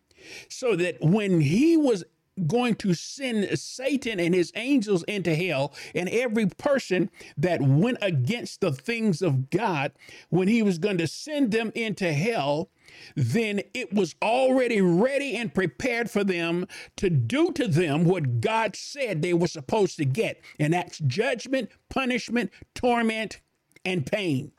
[0.48, 2.04] so that when he was
[2.46, 8.60] going to send Satan and his angels into hell, and every person that went against
[8.60, 9.92] the things of God,
[10.30, 12.70] when he was going to send them into hell,
[13.14, 16.66] then it was already ready and prepared for them
[16.96, 20.40] to do to them what God said they were supposed to get.
[20.58, 23.40] And that's judgment, punishment, torment,
[23.84, 24.52] and pain.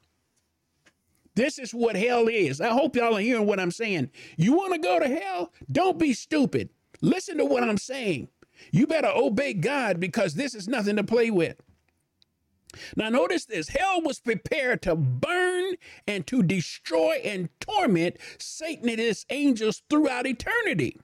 [1.36, 2.62] This is what hell is.
[2.62, 4.12] I hope y'all are hearing what I'm saying.
[4.38, 5.52] You want to go to hell?
[5.72, 6.70] Don't be stupid.
[7.04, 8.30] Listen to what I'm saying.
[8.72, 11.58] You better obey God because this is nothing to play with.
[12.96, 15.76] Now, notice this hell was prepared to burn
[16.08, 20.98] and to destroy and torment Satan and his angels throughout eternity.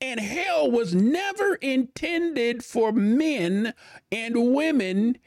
[0.00, 3.74] And hell was never intended for men
[4.10, 5.18] and women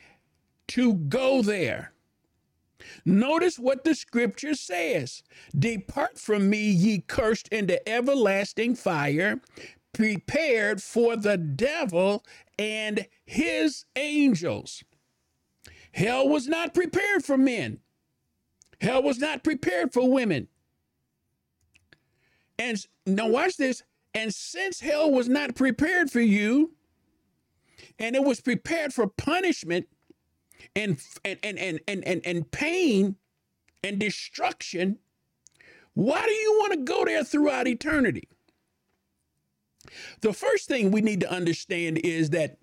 [0.68, 1.94] to go there.
[3.06, 5.24] Notice what the scripture says
[5.58, 9.42] Depart from me, ye cursed, into everlasting fire,
[9.94, 12.24] prepared for the devil
[12.58, 14.84] and his angels.
[15.92, 17.80] Hell was not prepared for men,
[18.82, 20.48] hell was not prepared for women.
[22.60, 23.84] And now, watch this.
[24.14, 26.74] And since hell was not prepared for you,
[27.98, 29.88] and it was prepared for punishment,
[30.76, 33.16] and and and and and and, and pain
[33.84, 34.98] and destruction,
[35.94, 38.28] why do you want to go there throughout eternity?
[40.22, 42.58] The first thing we need to understand is that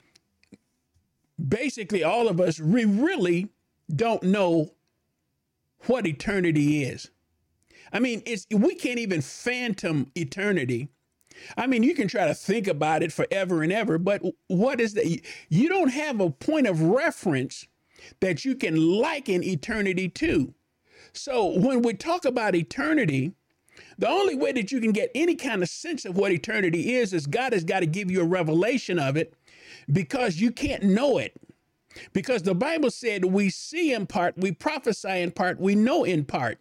[1.49, 3.49] basically all of us we really
[3.95, 4.73] don't know
[5.87, 7.11] what eternity is.
[7.93, 10.89] I mean, it's we can't even phantom eternity.
[11.57, 14.95] I mean, you can try to think about it forever and ever, but what is
[14.95, 15.07] that?
[15.49, 17.67] You don't have a point of reference
[18.21, 20.55] that you can liken eternity to.
[21.13, 23.33] So when we talk about eternity,
[23.99, 27.13] the only way that you can get any kind of sense of what eternity is
[27.13, 29.35] is God has got to give you a revelation of it
[29.91, 31.35] because you can't know it.
[32.13, 36.25] Because the Bible said we see in part, we prophesy in part, we know in
[36.25, 36.59] part.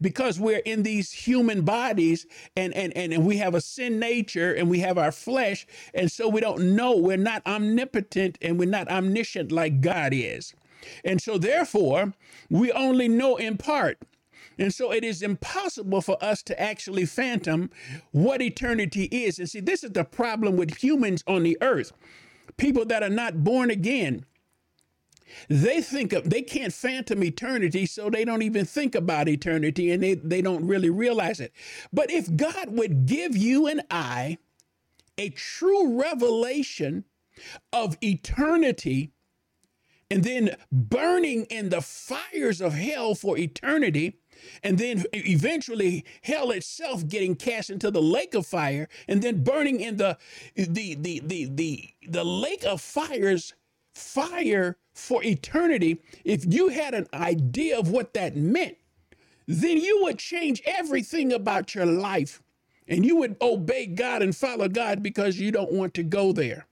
[0.00, 2.26] Because we're in these human bodies
[2.56, 5.66] and, and, and and we have a sin nature and we have our flesh.
[5.94, 6.96] And so we don't know.
[6.96, 10.54] We're not omnipotent and we're not omniscient like God is.
[11.04, 12.14] And so therefore,
[12.48, 13.98] we only know in part.
[14.58, 17.70] And so it is impossible for us to actually phantom
[18.12, 19.38] what eternity is.
[19.38, 21.92] And see, this is the problem with humans on the earth.
[22.58, 24.26] People that are not born again,
[25.48, 30.02] they think of they can't phantom eternity, so they don't even think about eternity and
[30.02, 31.52] they, they don't really realize it.
[31.92, 34.38] But if God would give you and I
[35.18, 37.04] a true revelation
[37.72, 39.12] of eternity,
[40.10, 44.18] and then burning in the fires of hell for eternity,
[44.62, 49.80] and then eventually hell itself getting cast into the lake of fire, and then burning
[49.80, 50.18] in the
[50.56, 53.54] the the the the, the lake of fires,
[53.94, 56.00] fire for eternity.
[56.24, 58.76] If you had an idea of what that meant,
[59.46, 62.42] then you would change everything about your life,
[62.88, 66.66] and you would obey God and follow God because you don't want to go there.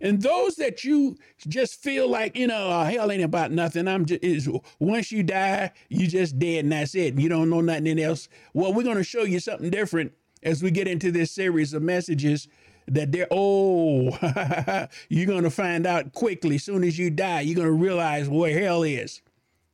[0.00, 3.86] And those that you just feel like, you know, oh, hell ain't about nothing.
[3.86, 4.48] I'm just,
[4.78, 7.18] once you die, you just dead and that's it.
[7.18, 8.28] You don't know nothing else.
[8.54, 11.82] Well, we're going to show you something different as we get into this series of
[11.82, 12.48] messages
[12.88, 14.08] that they're, oh,
[15.08, 16.56] you're going to find out quickly.
[16.56, 19.20] Soon as you die, you're going to realize where hell is.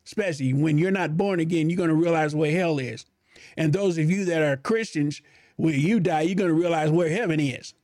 [0.05, 3.07] Especially when you're not born again, you're going to realize where hell is.
[3.57, 5.23] And those of you that are Christians,
[5.57, 7.75] when you die, you're going to realize where heaven is.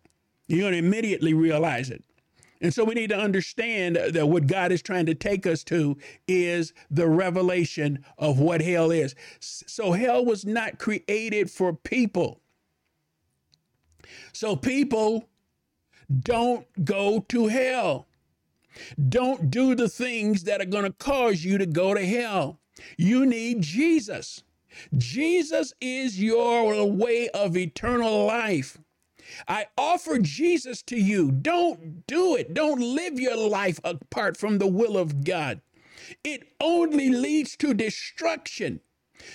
[0.47, 2.05] You're going to immediately realize it.
[2.63, 5.99] And so we need to understand that what God is trying to take us to
[6.29, 9.17] is the revelation of what hell is.
[9.41, 12.41] So hell was not created for people.
[14.33, 15.29] So people
[16.21, 18.07] don't go to hell.
[19.09, 22.61] Don't do the things that are going to cause you to go to hell.
[22.97, 24.45] You need Jesus.
[24.97, 28.79] Jesus is your way of eternal life.
[29.49, 31.31] I offer Jesus to you.
[31.31, 32.55] Don't do it.
[32.55, 35.61] Don't live your life apart from the will of God.
[36.25, 38.81] It only leads to destruction.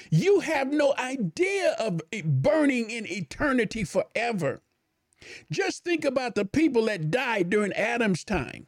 [0.10, 4.62] You have no idea of burning in eternity forever.
[5.52, 8.68] Just think about the people that died during Adam's time.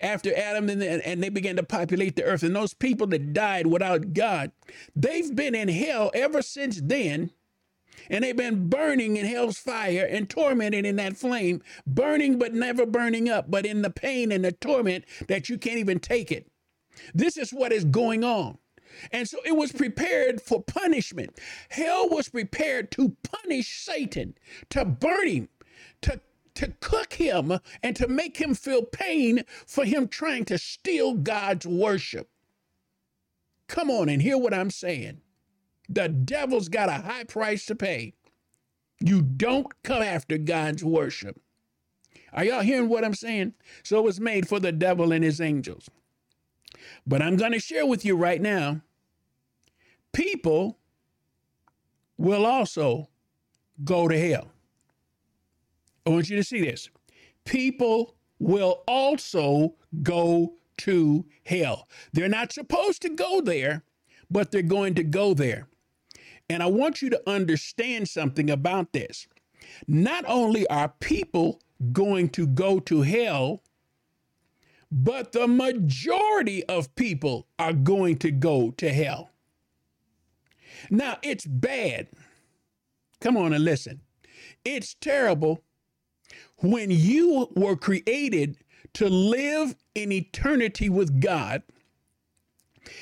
[0.00, 3.66] After Adam and, and they began to populate the earth, and those people that died
[3.66, 4.52] without God,
[4.94, 7.30] they've been in hell ever since then
[8.10, 12.86] and they've been burning in hell's fire and tormented in that flame, burning but never
[12.86, 16.46] burning up, but in the pain and the torment that you can't even take it.
[17.14, 18.58] This is what is going on.
[19.10, 21.38] And so it was prepared for punishment.
[21.70, 24.34] Hell was prepared to punish Satan,
[24.70, 25.48] to burn him,
[26.02, 26.20] to,
[26.54, 31.66] to cook him, and to make him feel pain for him trying to steal God's
[31.66, 32.28] worship.
[33.66, 35.20] Come on and hear what I'm saying.
[35.88, 38.14] The devil's got a high price to pay.
[39.00, 41.40] You don't come after God's worship.
[42.32, 43.54] Are y'all hearing what I'm saying?
[43.82, 45.88] So it was made for the devil and his angels.
[47.06, 48.80] But I'm going to share with you right now
[50.12, 50.78] people
[52.16, 53.08] will also
[53.82, 54.48] go to hell.
[56.06, 56.88] I want you to see this.
[57.44, 61.88] People will also go to hell.
[62.12, 63.82] They're not supposed to go there,
[64.30, 65.68] but they're going to go there.
[66.48, 69.26] And I want you to understand something about this.
[69.86, 71.60] Not only are people
[71.92, 73.62] going to go to hell,
[74.90, 79.30] but the majority of people are going to go to hell.
[80.90, 82.08] Now, it's bad.
[83.20, 84.02] Come on and listen.
[84.64, 85.62] It's terrible
[86.58, 88.58] when you were created
[88.94, 91.62] to live in eternity with God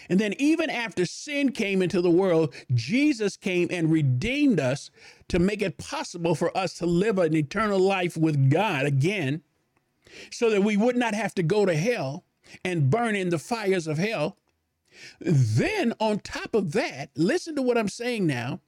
[0.08, 4.90] and then, even after sin came into the world, Jesus came and redeemed us
[5.28, 9.42] to make it possible for us to live an eternal life with God again,
[10.30, 12.24] so that we would not have to go to hell
[12.64, 14.36] and burn in the fires of hell.
[15.20, 18.60] Then, on top of that, listen to what I'm saying now.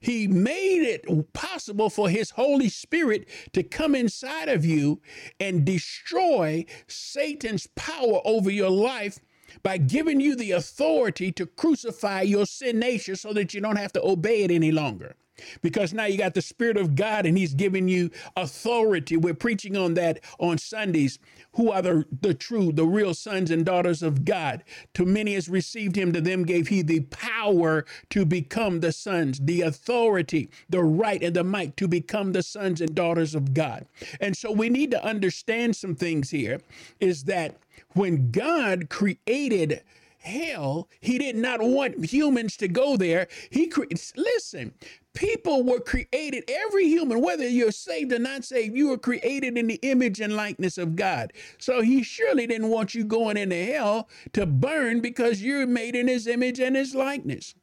[0.00, 5.00] He made it possible for His Holy Spirit to come inside of you
[5.40, 9.20] and destroy Satan's power over your life
[9.62, 13.92] by giving you the authority to crucify your sin nature so that you don't have
[13.92, 15.14] to obey it any longer.
[15.62, 19.16] Because now you got the Spirit of God and He's giving you authority.
[19.16, 21.18] We're preaching on that on Sundays.
[21.54, 24.64] Who are the, the true, the real sons and daughters of God?
[24.94, 29.40] To many as received Him, to them gave He the power to become the sons,
[29.40, 33.86] the authority, the right, and the might to become the sons and daughters of God.
[34.20, 36.60] And so we need to understand some things here
[37.00, 37.56] is that
[37.94, 39.82] when God created
[40.24, 40.88] hell.
[41.00, 43.28] He did not want humans to go there.
[43.50, 43.84] He cre-
[44.16, 44.74] listen.
[45.12, 49.68] People were created, every human, whether you're saved or not saved, you were created in
[49.68, 51.32] the image and likeness of God.
[51.58, 56.08] So he surely didn't want you going into hell to burn because you're made in
[56.08, 57.54] his image and his likeness.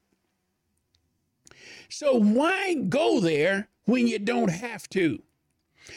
[1.90, 5.22] So why go there when you don't have to?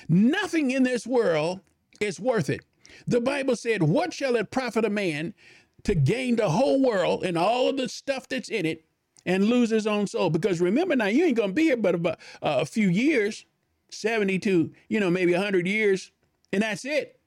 [0.09, 1.61] Nothing in this world
[2.01, 2.65] is worth it.
[3.07, 5.35] The Bible said, What shall it profit a man
[5.85, 8.85] to gain the whole world and all of the stuff that's in it
[9.27, 10.31] and lose his own soul.
[10.31, 13.45] Because remember now, you ain't going to be here but about uh, a few years,
[13.91, 16.11] 72, you know, maybe 100 years,
[16.53, 17.19] and that's it.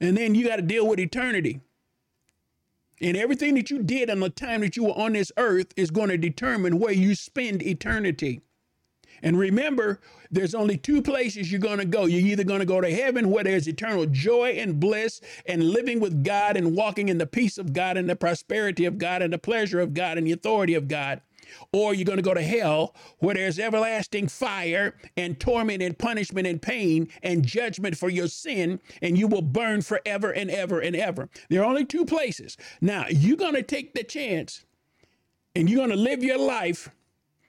[0.00, 1.60] And then you got to deal with eternity.
[3.00, 5.90] And everything that you did in the time that you were on this earth is
[5.90, 8.42] going to determine where you spend eternity.
[9.22, 10.00] And remember,
[10.30, 12.06] there's only two places you're going to go.
[12.06, 16.00] You're either going to go to heaven where there's eternal joy and bliss and living
[16.00, 19.32] with God and walking in the peace of God and the prosperity of God and
[19.32, 21.20] the pleasure of God and the authority of God.
[21.72, 26.46] Or you're going to go to hell where there's everlasting fire and torment and punishment
[26.46, 30.96] and pain and judgment for your sin, and you will burn forever and ever and
[30.96, 31.28] ever.
[31.48, 32.56] There are only two places.
[32.80, 34.64] Now, you're going to take the chance
[35.54, 36.90] and you're going to live your life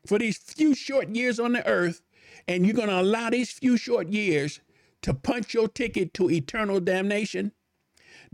[0.08, 2.02] for these few short years on the earth,
[2.48, 4.62] and you're going to allow these few short years
[5.02, 7.52] to punch your ticket to eternal damnation?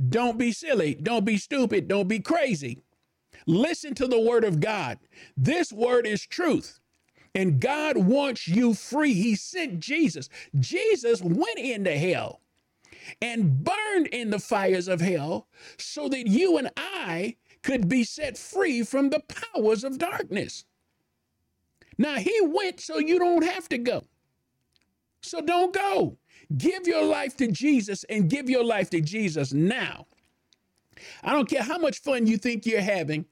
[0.09, 0.95] Don't be silly.
[0.95, 1.87] Don't be stupid.
[1.87, 2.81] Don't be crazy.
[3.45, 4.99] Listen to the word of God.
[5.35, 6.79] This word is truth.
[7.35, 9.13] And God wants you free.
[9.13, 10.29] He sent Jesus.
[10.59, 12.41] Jesus went into hell
[13.21, 15.47] and burned in the fires of hell
[15.77, 20.65] so that you and I could be set free from the powers of darkness.
[21.97, 24.03] Now, he went so you don't have to go.
[25.21, 26.17] So don't go.
[26.57, 30.07] Give your life to Jesus and give your life to Jesus now.
[31.23, 33.25] I don't care how much fun you think you're having,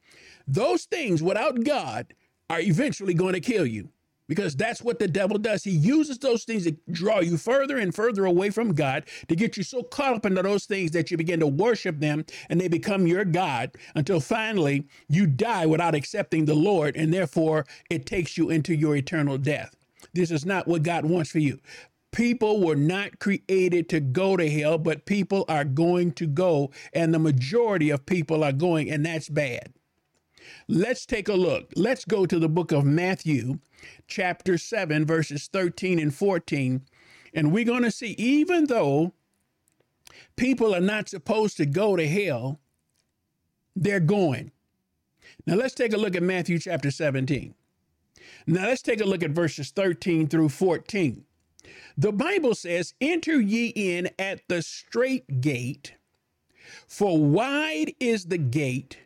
[0.47, 2.13] those things without God
[2.49, 3.89] are eventually going to kill you
[4.31, 5.61] because that's what the devil does.
[5.61, 9.57] He uses those things to draw you further and further away from God to get
[9.57, 12.69] you so caught up into those things that you begin to worship them and they
[12.69, 18.37] become your God until finally you die without accepting the Lord and therefore it takes
[18.37, 19.75] you into your eternal death.
[20.13, 21.59] This is not what God wants for you.
[22.13, 27.13] People were not created to go to hell, but people are going to go, and
[27.13, 29.73] the majority of people are going, and that's bad.
[30.67, 31.71] Let's take a look.
[31.75, 33.59] Let's go to the book of Matthew,
[34.07, 36.81] chapter 7, verses 13 and 14.
[37.33, 39.13] And we're going to see, even though
[40.35, 42.59] people are not supposed to go to hell,
[43.75, 44.51] they're going.
[45.45, 47.55] Now let's take a look at Matthew chapter 17.
[48.47, 51.23] Now let's take a look at verses 13 through 14.
[51.97, 55.95] The Bible says, Enter ye in at the strait gate,
[56.87, 58.97] for wide is the gate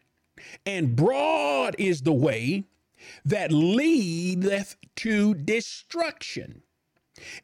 [0.65, 2.65] and broad is the way
[3.23, 6.61] that leadeth to destruction,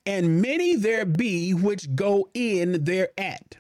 [0.06, 3.58] and many there be which go in thereat.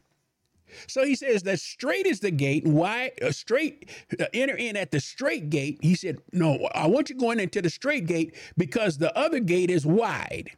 [0.88, 2.66] So he says that straight is the gate.
[2.66, 5.80] Why uh, straight uh, enter in at the straight gate?
[5.82, 9.70] He said, "No, I want you going into the straight gate because the other gate
[9.70, 10.52] is wide,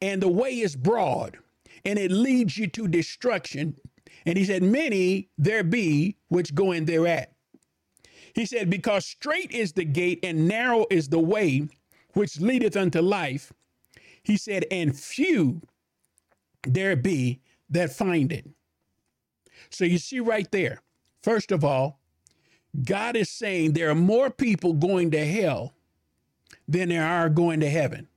[0.00, 1.38] and the way is broad,
[1.84, 3.76] and it leads you to destruction."
[4.24, 7.32] And he said, "Many there be which go in thereat."
[8.34, 11.68] He said, Because straight is the gate and narrow is the way
[12.12, 13.52] which leadeth unto life.
[14.22, 15.62] He said, And few
[16.62, 18.48] there be that find it.
[19.70, 20.80] So you see right there,
[21.22, 22.00] first of all,
[22.84, 25.74] God is saying there are more people going to hell
[26.68, 28.08] than there are going to heaven.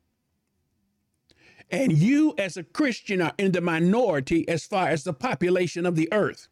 [1.71, 5.95] And you, as a Christian, are in the minority as far as the population of
[5.95, 6.47] the earth.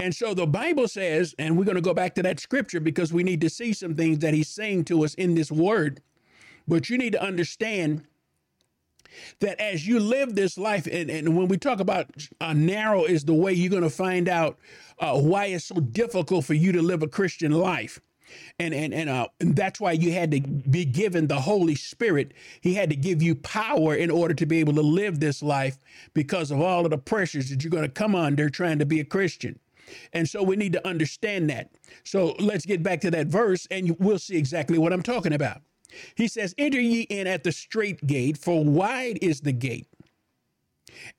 [0.00, 3.12] And so the Bible says, and we're going to go back to that scripture because
[3.12, 6.00] we need to see some things that he's saying to us in this word.
[6.68, 8.04] But you need to understand
[9.40, 13.24] that as you live this life, and, and when we talk about uh, narrow is
[13.24, 14.58] the way, you're going to find out
[15.00, 18.00] uh, why it's so difficult for you to live a Christian life.
[18.58, 22.34] And and and, uh, and that's why you had to be given the Holy Spirit.
[22.60, 25.78] He had to give you power in order to be able to live this life
[26.12, 29.00] because of all of the pressures that you're going to come under trying to be
[29.00, 29.58] a Christian.
[30.12, 31.70] And so we need to understand that.
[32.04, 35.62] So let's get back to that verse and we'll see exactly what I'm talking about.
[36.14, 39.88] He says, Enter ye in at the straight gate, for wide is the gate,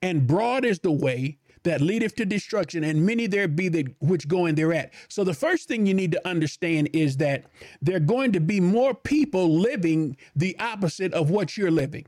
[0.00, 4.28] and broad is the way that leadeth to destruction, and many there be that which
[4.28, 4.92] go in thereat.
[5.08, 7.44] So the first thing you need to understand is that
[7.82, 12.06] there are going to be more people living the opposite of what you're living.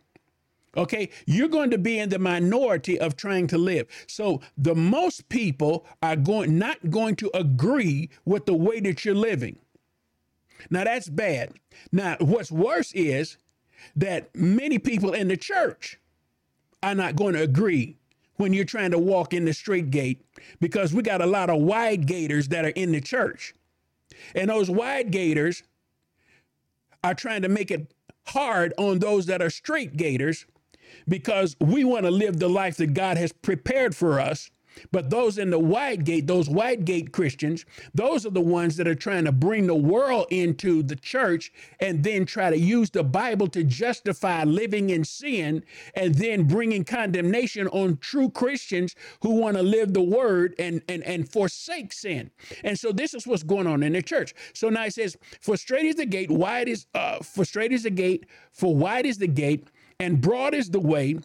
[0.76, 3.86] Okay, you're going to be in the minority of trying to live.
[4.06, 9.14] So the most people are going not going to agree with the way that you're
[9.14, 9.58] living.
[10.70, 11.52] Now that's bad.
[11.90, 13.36] Now what's worse is
[13.96, 15.98] that many people in the church
[16.82, 17.98] are not going to agree
[18.36, 20.24] when you're trying to walk in the straight gate
[20.60, 23.54] because we got a lot of wide gators that are in the church.
[24.34, 25.64] And those wide gators
[27.04, 27.92] are trying to make it
[28.28, 30.46] hard on those that are straight gators
[31.09, 34.51] because we want to live the life that God has prepared for us.
[34.90, 37.64] But those in the wide gate, those wide gate Christians,
[37.95, 42.03] those are the ones that are trying to bring the world into the church and
[42.03, 45.64] then try to use the Bible to justify living in sin
[45.95, 51.03] and then bringing condemnation on true Christians who want to live the word and, and,
[51.05, 52.30] and forsake sin.
[52.64, 54.34] And so this is what's going on in the church.
[54.55, 57.82] So now it says, For straight is the gate, wide is, uh, for straight is
[57.84, 59.68] the gate, for wide is the gate
[60.03, 61.16] and broad is the way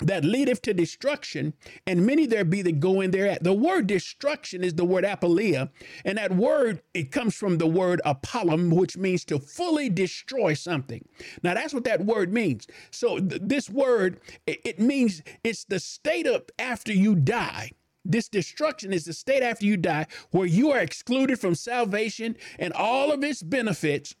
[0.00, 1.54] that leadeth to destruction,
[1.86, 3.38] and many there be that go in there.
[3.40, 5.70] The word destruction is the word apoleia,
[6.04, 11.08] and that word it comes from the word apollum, which means to fully destroy something.
[11.42, 12.66] Now that's what that word means.
[12.90, 17.70] So th- this word it, it means it's the state of after you die.
[18.04, 22.74] This destruction is the state after you die, where you are excluded from salvation and
[22.74, 24.14] all of its benefits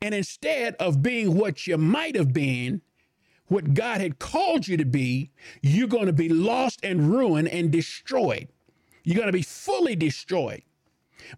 [0.00, 2.82] and instead of being what you might have been,
[3.46, 5.30] what God had called you to be,
[5.60, 8.48] you're going to be lost and ruined and destroyed.
[9.04, 10.62] You're going to be fully destroyed.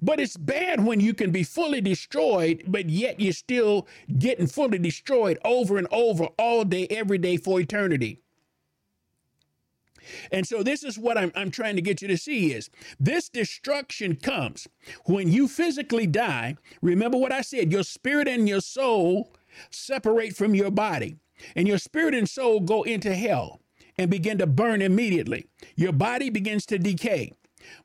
[0.00, 3.86] But it's bad when you can be fully destroyed, but yet you're still
[4.18, 8.20] getting fully destroyed over and over all day, every day for eternity.
[10.32, 13.28] And so this is what I'm, I'm trying to get you to see is this
[13.28, 14.68] destruction comes
[15.06, 16.56] when you physically die.
[16.82, 19.32] Remember what I said, your spirit and your soul
[19.70, 21.16] separate from your body
[21.54, 23.60] and your spirit and soul go into hell
[23.96, 25.46] and begin to burn immediately.
[25.76, 27.32] Your body begins to decay.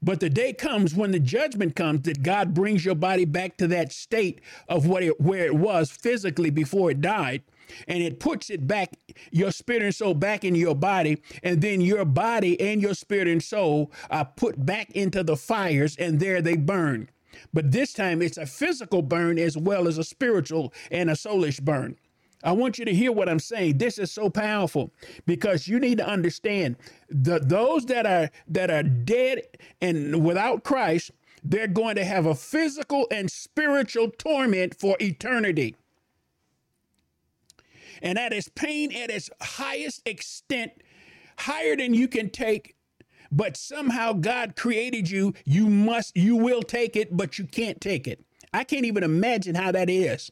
[0.01, 3.67] But the day comes when the judgment comes that God brings your body back to
[3.67, 7.43] that state of what it, where it was physically before it died
[7.87, 8.91] and it puts it back,
[9.31, 13.27] your spirit and soul back in your body, and then your body and your spirit
[13.27, 17.09] and soul are put back into the fires, and there they burn.
[17.53, 21.61] But this time it's a physical burn as well as a spiritual and a soulish
[21.61, 21.95] burn.
[22.43, 23.79] I want you to hear what I'm saying.
[23.79, 24.91] This is so powerful
[25.25, 26.77] because you need to understand
[27.09, 29.41] the those that are that are dead
[29.81, 31.11] and without Christ,
[31.43, 35.75] they're going to have a physical and spiritual torment for eternity
[38.01, 40.71] and that is pain at its highest extent,
[41.37, 42.75] higher than you can take.
[43.31, 45.33] But somehow God created you.
[45.45, 48.23] You must, you will take it, but you can't take it.
[48.53, 50.31] I can't even imagine how that is.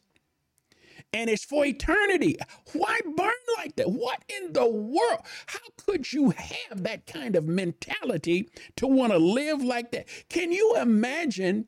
[1.13, 2.38] And it's for eternity.
[2.74, 3.91] Why burn like that?
[3.91, 5.22] What in the world?
[5.45, 10.07] How could you have that kind of mentality to want to live like that?
[10.30, 11.68] Can you imagine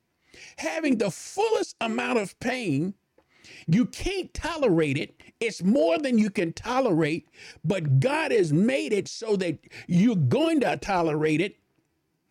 [0.57, 2.95] having the fullest amount of pain
[3.67, 5.21] you can't tolerate it.
[5.39, 7.27] It's more than you can tolerate,
[7.63, 11.55] but God has made it so that you're going to tolerate it,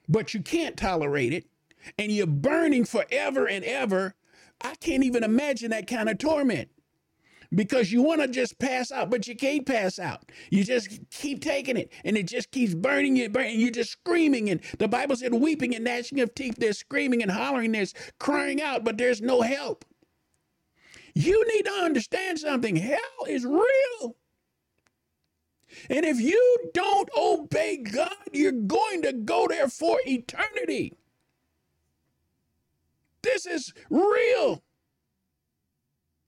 [0.09, 1.47] but you can't tolerate it,
[1.99, 4.15] and you're burning forever and ever.
[4.61, 6.69] I can't even imagine that kind of torment
[7.55, 10.31] because you want to just pass out, but you can't pass out.
[10.51, 13.59] You just keep taking it, and it just keeps burning you, burning.
[13.59, 16.57] You're just screaming, and the Bible said, weeping and gnashing of teeth.
[16.59, 17.73] They're screaming and hollering.
[17.73, 19.85] There's crying out, but there's no help.
[21.19, 22.77] You need to understand something.
[22.77, 24.15] Hell is real.
[25.91, 30.93] And if you don't obey God, you're going to go there for eternity.
[33.23, 34.63] This is real.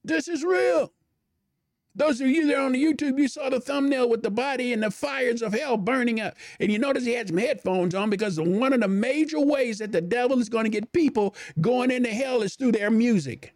[0.02, 0.92] This is real.
[1.94, 4.82] Those of you there on the YouTube, you saw the thumbnail with the body and
[4.82, 6.34] the fires of hell burning up.
[6.58, 9.92] And you notice he had some headphones on because one of the major ways that
[9.92, 13.54] the devil is going to get people going into hell is through their music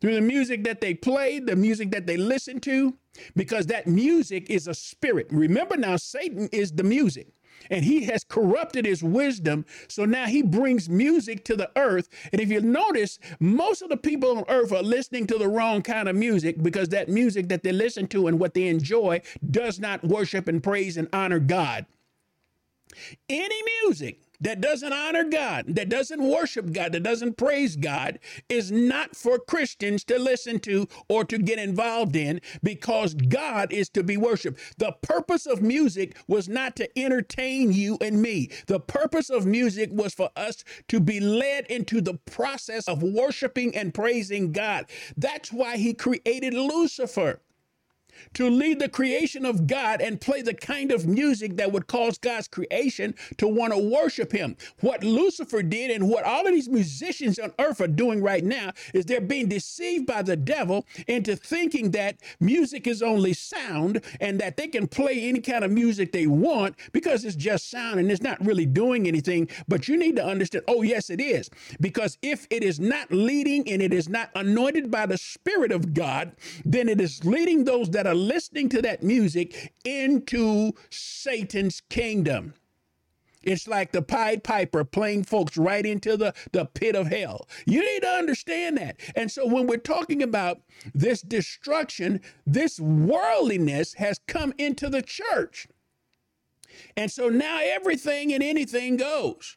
[0.00, 2.94] through the music that they played, the music that they listened to,
[3.36, 5.26] because that music is a spirit.
[5.30, 7.28] Remember now, Satan is the music.
[7.70, 9.66] And he has corrupted his wisdom.
[9.86, 12.08] So now he brings music to the earth.
[12.32, 15.82] And if you notice, most of the people on earth are listening to the wrong
[15.82, 19.20] kind of music because that music that they listen to and what they enjoy
[19.50, 21.84] does not worship and praise and honor God.
[23.28, 28.18] Any music that doesn't honor God, that doesn't worship God, that doesn't praise God,
[28.48, 33.88] is not for Christians to listen to or to get involved in because God is
[33.90, 34.78] to be worshiped.
[34.78, 38.50] The purpose of music was not to entertain you and me.
[38.66, 43.76] The purpose of music was for us to be led into the process of worshiping
[43.76, 44.86] and praising God.
[45.16, 47.40] That's why he created Lucifer
[48.34, 52.18] to lead the creation of God and play the kind of music that would cause
[52.18, 54.56] God's creation to want to worship him.
[54.80, 58.72] What Lucifer did and what all of these musicians on earth are doing right now
[58.94, 64.40] is they're being deceived by the devil into thinking that music is only sound and
[64.40, 68.10] that they can play any kind of music they want because it's just sound and
[68.10, 69.48] it's not really doing anything.
[69.68, 71.50] But you need to understand, oh, yes, it is.
[71.80, 75.94] Because if it is not leading and it is not anointed by the Spirit of
[75.94, 76.32] God,
[76.64, 82.54] then it is leading those that are listening to that music into Satan's kingdom.
[83.42, 87.48] It's like the Pied Piper playing folks right into the, the pit of hell.
[87.64, 89.00] You need to understand that.
[89.16, 90.60] And so when we're talking about
[90.94, 95.68] this destruction, this worldliness has come into the church.
[96.96, 99.56] And so now everything and anything goes.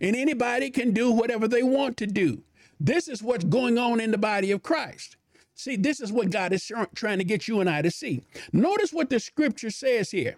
[0.00, 2.42] And anybody can do whatever they want to do.
[2.78, 5.16] This is what's going on in the body of Christ.
[5.56, 8.22] See, this is what God is trying to get you and I to see.
[8.52, 10.36] Notice what the scripture says here.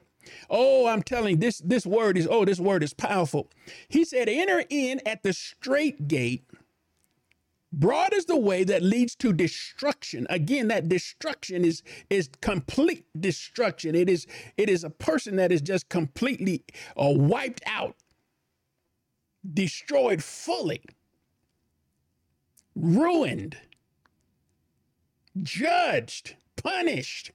[0.49, 3.51] Oh, I'm telling this this word is oh, this word is powerful.
[3.89, 6.45] He said, "Enter in at the straight gate.
[7.73, 10.27] Broad is the way that leads to destruction.
[10.31, 13.97] Again, that destruction is is complete destruction.
[13.97, 16.65] It is it is a person that is just completely
[16.97, 17.97] uh, wiped out,
[19.53, 20.83] destroyed fully,
[22.77, 23.57] ruined."
[25.43, 27.33] Judged, punished.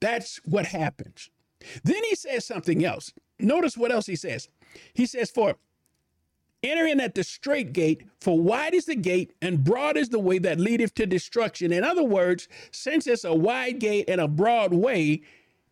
[0.00, 1.30] That's what happens.
[1.84, 3.12] Then he says something else.
[3.38, 4.48] Notice what else he says.
[4.94, 5.56] He says, For
[6.62, 10.18] enter in at the straight gate, for wide is the gate and broad is the
[10.18, 11.72] way that leadeth to destruction.
[11.72, 15.22] In other words, since it's a wide gate and a broad way,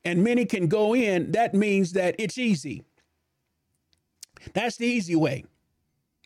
[0.05, 2.85] and many can go in, that means that it's easy.
[4.55, 5.45] That's the easy way.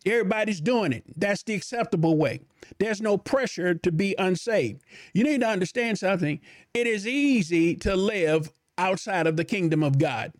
[0.06, 1.04] Everybody's doing it.
[1.16, 2.40] That's the acceptable way.
[2.78, 4.82] There's no pressure to be unsaved.
[5.12, 6.40] You need to understand something.
[6.72, 10.32] It is easy to live outside of the kingdom of God.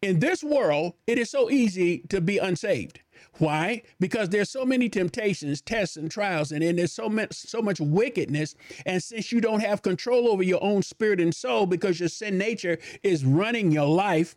[0.00, 3.00] In this world, it is so easy to be unsaved.
[3.38, 3.82] Why?
[3.98, 7.80] Because there's so many temptations, tests, and trials, and then there's so much so much
[7.80, 8.54] wickedness.
[8.84, 12.36] And since you don't have control over your own spirit and soul, because your sin
[12.36, 14.36] nature is running your life,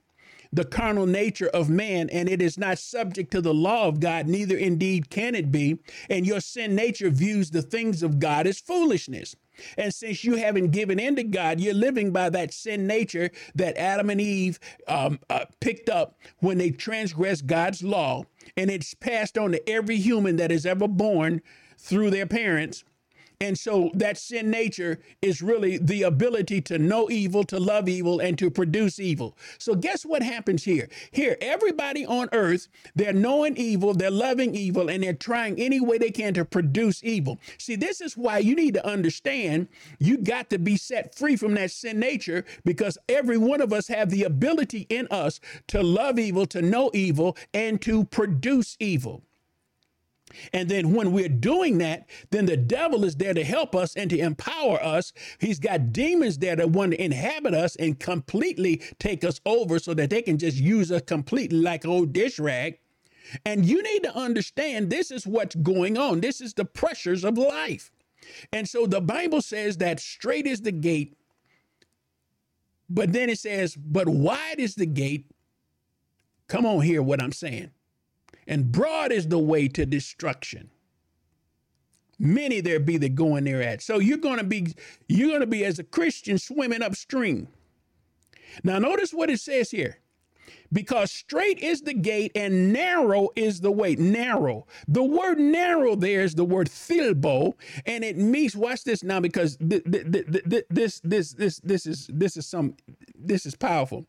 [0.56, 4.28] the carnal nature of man, and it is not subject to the law of God,
[4.28, 5.78] neither indeed can it be.
[6.10, 9.36] And your sin nature views the things of God as foolishness.
[9.78, 13.78] And since you haven't given in to God, you're living by that sin nature that
[13.78, 18.24] Adam and Eve um, uh, picked up when they transgressed God's law.
[18.56, 21.42] And it's passed on to every human that is ever born
[21.78, 22.84] through their parents.
[23.42, 28.20] And so that sin nature is really the ability to know evil, to love evil,
[28.20, 29.38] and to produce evil.
[29.58, 30.90] So guess what happens here?
[31.12, 35.98] Here, everybody on earth, they're knowing evil, they're loving evil, and they're trying any way
[35.98, 37.40] they can to produce evil.
[37.58, 39.68] See, this is why you need to understand
[40.00, 43.88] you got to be set free from that sin nature because every one of us
[43.88, 49.24] have the ability in us to love evil, to know evil, and to produce evil.
[50.54, 54.10] And then when we're doing that, then the devil is there to help us and
[54.10, 55.14] to empower us.
[55.40, 59.94] He's got demons there that want to inhabit us and completely take us over so
[59.94, 62.80] that they can just use us completely like old dish rag.
[63.46, 66.22] And you need to understand this is what's going on.
[66.22, 67.92] This is the pressures of life.
[68.52, 71.18] And so the Bible says that straight is the gate,
[72.90, 75.28] but then it says, but wide is the gate.
[76.48, 77.72] Come on, hear what I'm saying
[78.48, 80.72] and broad is the way to destruction.
[82.20, 83.82] Many there be that go in there at.
[83.82, 84.74] So you're gonna be
[85.10, 87.50] you're gonna be as a Christian swimming upstream.
[88.64, 90.00] Now notice what it says here.
[90.74, 93.96] Because straight is the gate and narrow is the way.
[93.96, 94.68] Narrow.
[94.88, 98.56] The word narrow there is the word thlibo, and it means.
[98.56, 100.12] Watch this now, because th- th-
[100.50, 102.76] th- this this this this is this is some
[103.16, 104.08] this is powerful.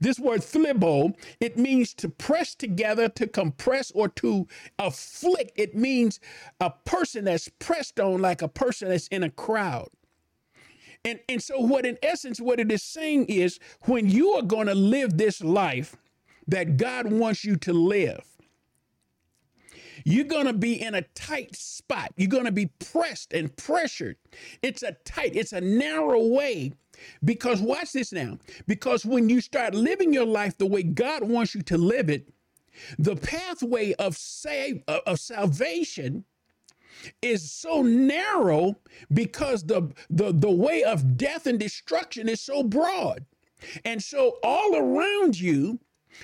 [0.00, 4.46] This word thlibo, it means to press together, to compress, or to
[4.78, 5.52] afflict.
[5.56, 6.20] It means
[6.60, 9.88] a person that's pressed on like a person that's in a crowd.
[11.04, 14.66] And, and so, what in essence, what it is saying is when you are going
[14.66, 15.96] to live this life
[16.48, 18.24] that God wants you to live,
[20.04, 22.12] you're going to be in a tight spot.
[22.16, 24.16] You're going to be pressed and pressured.
[24.62, 26.72] It's a tight, it's a narrow way
[27.24, 28.38] Because watch this now.
[28.66, 32.28] Because when you start living your life the way God wants you to live it,
[32.98, 36.24] the pathway of save uh, of salvation
[37.22, 38.76] is so narrow
[39.12, 43.24] because the, the the way of death and destruction is so broad.
[43.84, 45.80] And so all around you,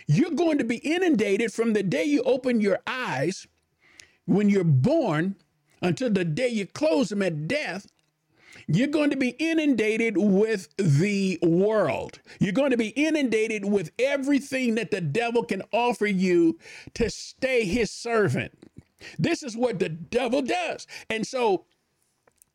[0.07, 3.47] you're going to be inundated from the day you open your eyes
[4.27, 5.37] when you're born
[5.81, 7.87] until the day you close them at death
[8.67, 12.21] you're going to be inundated with the world.
[12.39, 16.59] You're going to be inundated with everything that the devil can offer you
[16.95, 18.53] to stay his servant.
[19.19, 20.87] This is what the devil does.
[21.11, 21.65] And so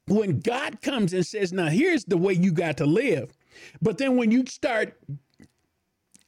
[0.07, 3.33] when God comes and says, Now here's the way you got to live,
[3.81, 4.99] but then when you start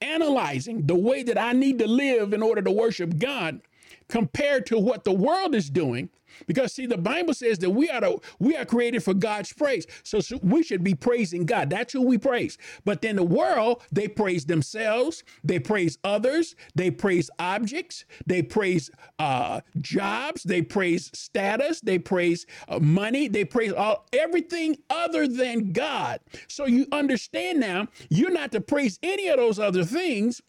[0.01, 3.61] analyzing the way that I need to live in order to worship God
[4.09, 6.09] compared to what the world is doing,
[6.47, 9.85] because see, the Bible says that we are to, we are created for God's praise.
[10.03, 11.69] So, so, we should be praising God.
[11.69, 12.57] That's who we praise.
[12.85, 18.89] But then the world, they praise themselves, they praise others, they praise objects, they praise
[19.17, 25.71] uh, jobs, they praise status, they praise uh, money, they praise all everything other than
[25.71, 26.19] God.
[26.47, 30.41] So you understand now, you're not to praise any of those other things.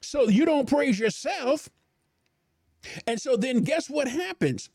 [0.00, 1.68] So you don't praise yourself.
[3.06, 4.70] And so then guess what happens?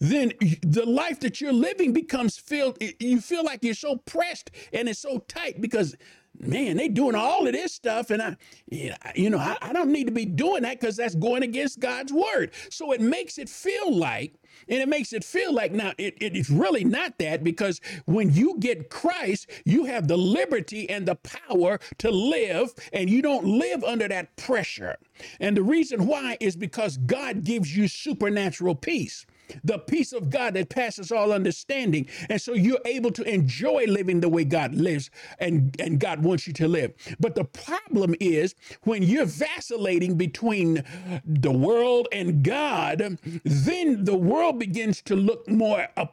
[0.00, 0.32] then
[0.62, 2.78] the life that you're living becomes filled.
[3.00, 5.94] You feel like you're so pressed and it's so tight because,
[6.42, 8.36] man, they doing all of this stuff, and I,
[9.14, 12.12] you know, I, I don't need to be doing that because that's going against God's
[12.12, 12.52] word.
[12.70, 14.34] So it makes it feel like,
[14.68, 18.32] and it makes it feel like now it, it is really not that because when
[18.32, 23.46] you get Christ, you have the liberty and the power to live, and you don't
[23.46, 24.96] live under that pressure.
[25.40, 29.26] And the reason why is because God gives you supernatural peace
[29.64, 32.06] the peace of God that passes all understanding.
[32.28, 36.46] And so you're able to enjoy living the way God lives and, and God wants
[36.46, 36.92] you to live.
[37.20, 40.84] But the problem is when you're vacillating between
[41.24, 46.06] the world and God, then the world begins to look more uh,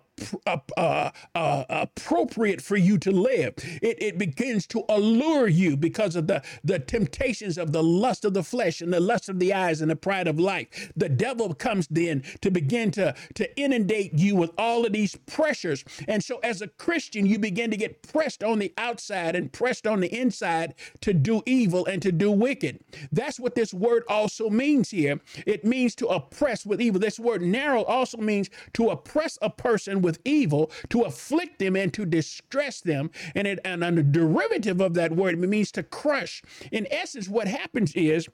[0.46, 3.54] uh, uh, appropriate for you to live.
[3.82, 8.34] It, it begins to allure you because of the, the temptations of the lust of
[8.34, 10.92] the flesh and the lust of the eyes and the pride of life.
[10.96, 15.84] The devil comes then to begin to, to inundate you with all of these pressures.
[16.08, 19.86] And so, as a Christian, you begin to get pressed on the outside and pressed
[19.88, 22.80] on the inside to do evil and to do wicked.
[23.12, 25.20] That's what this word also means here.
[25.46, 27.00] It means to oppress with evil.
[27.00, 31.76] This word narrow also means to oppress a person with with evil to afflict them
[31.76, 33.12] and to distress them.
[33.36, 36.42] And, it, and a derivative of that word, it means to crush.
[36.72, 38.28] In essence, what happens is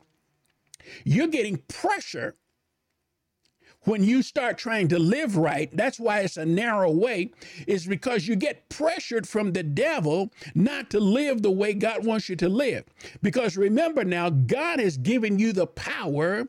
[1.03, 2.35] you're getting pressure
[3.81, 7.31] when you start trying to live right, that's why it's a narrow way,
[7.67, 12.27] is because you get pressured from the devil not to live the way God wants
[12.27, 12.85] you to live.
[13.21, 16.47] Because remember now, God has given you the power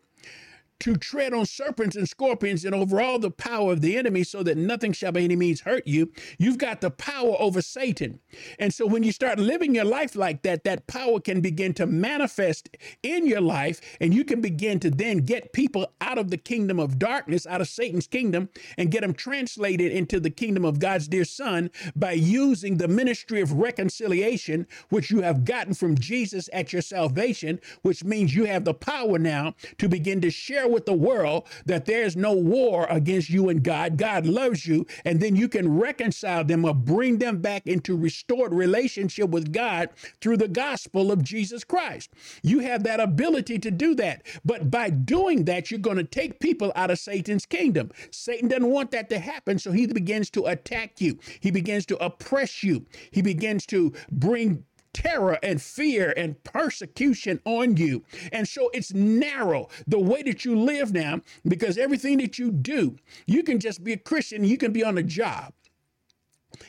[0.81, 4.43] to tread on serpents and scorpions and over all the power of the enemy so
[4.43, 6.13] that nothing shall by any means hurt you.
[6.39, 8.21] You've got the power over Satan.
[8.59, 11.87] And so when you start living your life like that, that power can begin to
[11.87, 12.69] manifest
[13.03, 16.79] in your life and you can begin to then get people out of the kingdom
[16.79, 21.09] of darkness, out of Satan's kingdom, and get them translated into the kingdom of God's
[21.09, 26.73] dear son by using the ministry of reconciliation, which you have gotten from Jesus at
[26.73, 30.93] your salvation, which means you have the power now to begin to share with the
[30.93, 33.97] world that there's no war against you and God.
[33.97, 34.87] God loves you.
[35.05, 39.91] And then you can reconcile them or bring them back into restored relationship with God
[40.21, 42.11] through the gospel of Jesus Christ.
[42.43, 44.27] You have that ability to do that.
[44.45, 47.91] But by doing that, you're going to take people out of Satan's kingdom.
[48.11, 49.59] Satan doesn't want that to happen.
[49.59, 54.65] So he begins to attack you, he begins to oppress you, he begins to bring
[54.97, 58.03] terror and fear and persecution on you.
[58.33, 62.97] And so it's narrow the way that you live now because everything that you do,
[63.27, 65.53] you can just be a Christian, you can be on a job.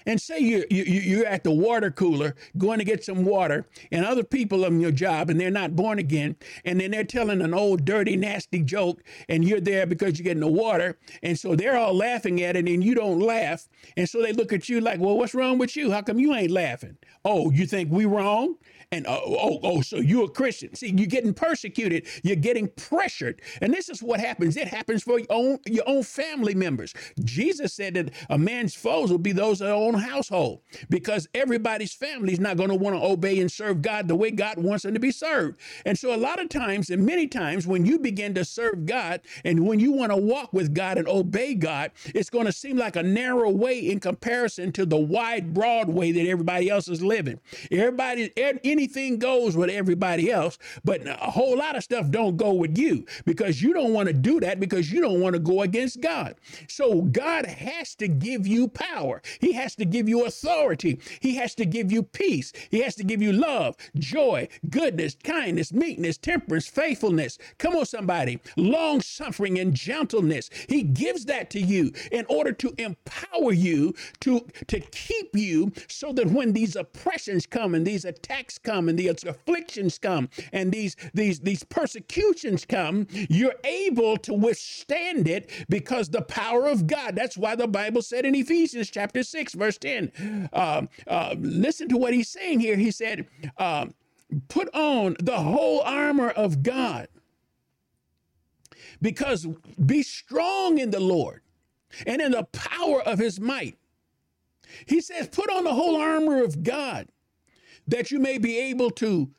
[0.07, 4.05] And say you're, you, you're at the water cooler going to get some water, and
[4.05, 7.53] other people on your job, and they're not born again, and then they're telling an
[7.53, 11.77] old, dirty, nasty joke, and you're there because you're getting the water, and so they're
[11.77, 14.99] all laughing at it, and you don't laugh, and so they look at you like,
[14.99, 15.91] well, what's wrong with you?
[15.91, 16.97] How come you ain't laughing?
[17.25, 18.55] Oh, you think we wrong?
[18.93, 20.73] And oh, oh, oh, so you're a Christian.
[20.73, 23.41] See, you're getting persecuted, you're getting pressured.
[23.61, 24.55] And this is what happens.
[24.55, 26.93] It happens for your own your own family members.
[27.21, 32.31] Jesus said that a man's foes will be those that own household because everybody's family
[32.31, 34.93] is not going to want to obey and serve God the way God wants them
[34.93, 35.59] to be served.
[35.85, 39.19] And so, a lot of times, and many times, when you begin to serve God
[39.43, 42.77] and when you want to walk with God and obey God, it's going to seem
[42.77, 47.03] like a narrow way in comparison to the wide, broad way that everybody else is
[47.03, 47.41] living.
[47.69, 48.31] Everybody,
[48.77, 53.05] anything goes with everybody else, but a whole lot of stuff don't go with you
[53.25, 56.35] because you don't want to do that because you don't want to go against God.
[56.67, 59.21] So God has to give you power.
[59.39, 60.99] He has to give you authority.
[61.19, 62.53] He has to give you peace.
[62.69, 67.39] He has to give you love, joy, goodness, kindness, meekness, temperance, faithfulness.
[67.57, 68.39] Come on, somebody.
[68.55, 70.49] Long suffering and gentleness.
[70.69, 76.13] He gives that to you in order to empower you to, to keep you so
[76.13, 80.95] that when these oppressions come and these attacks come and these afflictions come and these,
[81.13, 87.15] these, these persecutions come, you're able to withstand it because the power of God.
[87.15, 90.49] That's why the Bible said in Ephesians chapter 6, verse 10.
[90.53, 92.75] Um, uh, listen to what he's saying here.
[92.75, 93.93] He said, um,
[94.49, 97.07] Put on the whole armor of God
[99.01, 99.47] because
[99.85, 101.41] be strong in the Lord
[102.05, 103.77] and in the power of his might.
[104.85, 107.07] He says, Put on the whole armor of God
[107.87, 109.29] that you may be able to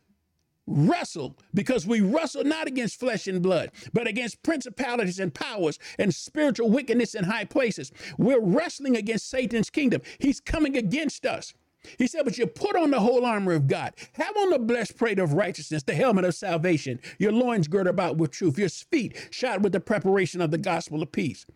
[0.68, 6.14] wrestle because we wrestle not against flesh and blood, but against principalities and powers and
[6.14, 7.90] spiritual wickedness in high places.
[8.18, 10.02] We're wrestling against Satan's kingdom.
[10.18, 11.54] He's coming against us.
[11.96, 13.94] He said, But you put on the whole armor of God.
[14.14, 18.16] Have on the blessed breastplate of righteousness, the helmet of salvation, your loins girded about
[18.16, 21.46] with truth, your feet shod with the preparation of the gospel of peace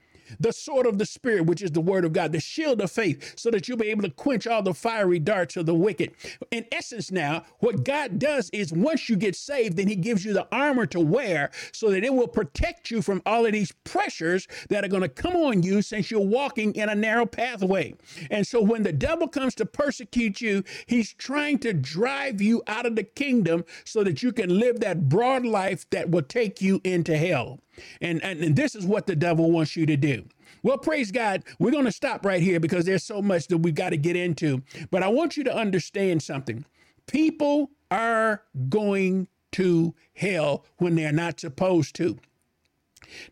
[0.41, 3.39] the sword of the Spirit, which is the word of God, the shield of faith,
[3.39, 6.13] so that you'll be able to quench all the fiery darts of the wicked.
[6.51, 10.33] In essence, now, what God does is once you get saved, then He gives you
[10.33, 14.49] the armor to wear so that it will protect you from all of these pressures
[14.69, 17.95] that are going to come on you since you're walking in a narrow pathway.
[18.31, 22.87] And so when the devil comes to persecute you, he's trying to drive you out
[22.87, 26.81] of the kingdom so that you can live that broad life that will take you
[26.85, 27.61] into hell.
[28.01, 30.25] And, and, and this is what the devil wants you to do.
[30.63, 31.45] Well, praise God.
[31.59, 34.17] We're going to stop right here because there's so much that we've got to get
[34.17, 34.63] into.
[34.91, 36.65] But I want you to understand something.
[37.07, 42.19] People are going to hell when they're not supposed to.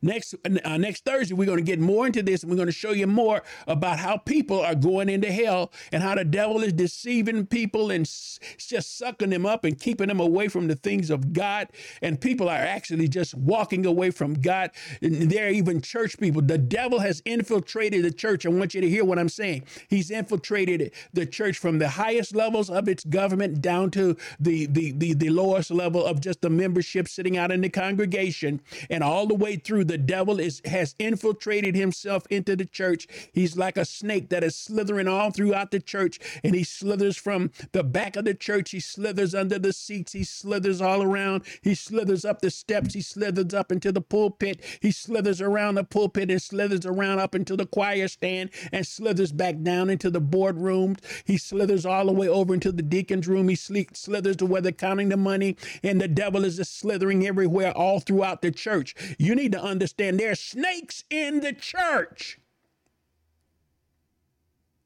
[0.03, 2.72] Next uh, next Thursday, we're going to get more into this, and we're going to
[2.72, 6.72] show you more about how people are going into hell and how the devil is
[6.72, 11.11] deceiving people and s- just sucking them up and keeping them away from the things
[11.11, 11.68] of God.
[12.03, 14.70] And people are actually just walking away from God.
[15.01, 16.43] And they're even church people.
[16.43, 18.45] The devil has infiltrated the church.
[18.47, 19.64] I want you to hear what I'm saying.
[19.89, 24.93] He's infiltrated the church from the highest levels of its government down to the the
[24.93, 29.26] the, the lowest level of just the membership sitting out in the congregation, and all
[29.26, 29.84] the way through through.
[29.84, 33.06] The devil is has infiltrated himself into the church.
[33.32, 37.52] He's like a snake that is slithering all throughout the church, and he slithers from
[37.70, 38.72] the back of the church.
[38.72, 40.12] He slithers under the seats.
[40.12, 41.44] He slithers all around.
[41.62, 42.94] He slithers up the steps.
[42.94, 44.60] He slithers up into the pulpit.
[44.82, 49.30] He slithers around the pulpit and slithers around up into the choir stand and slithers
[49.30, 50.98] back down into the boardrooms.
[51.24, 53.48] He slithers all the way over into the deacon's room.
[53.48, 57.70] He slithers to where they're counting the money, and the devil is just slithering everywhere
[57.70, 58.97] all throughout the church.
[59.16, 62.39] You need understand there are snakes in the church.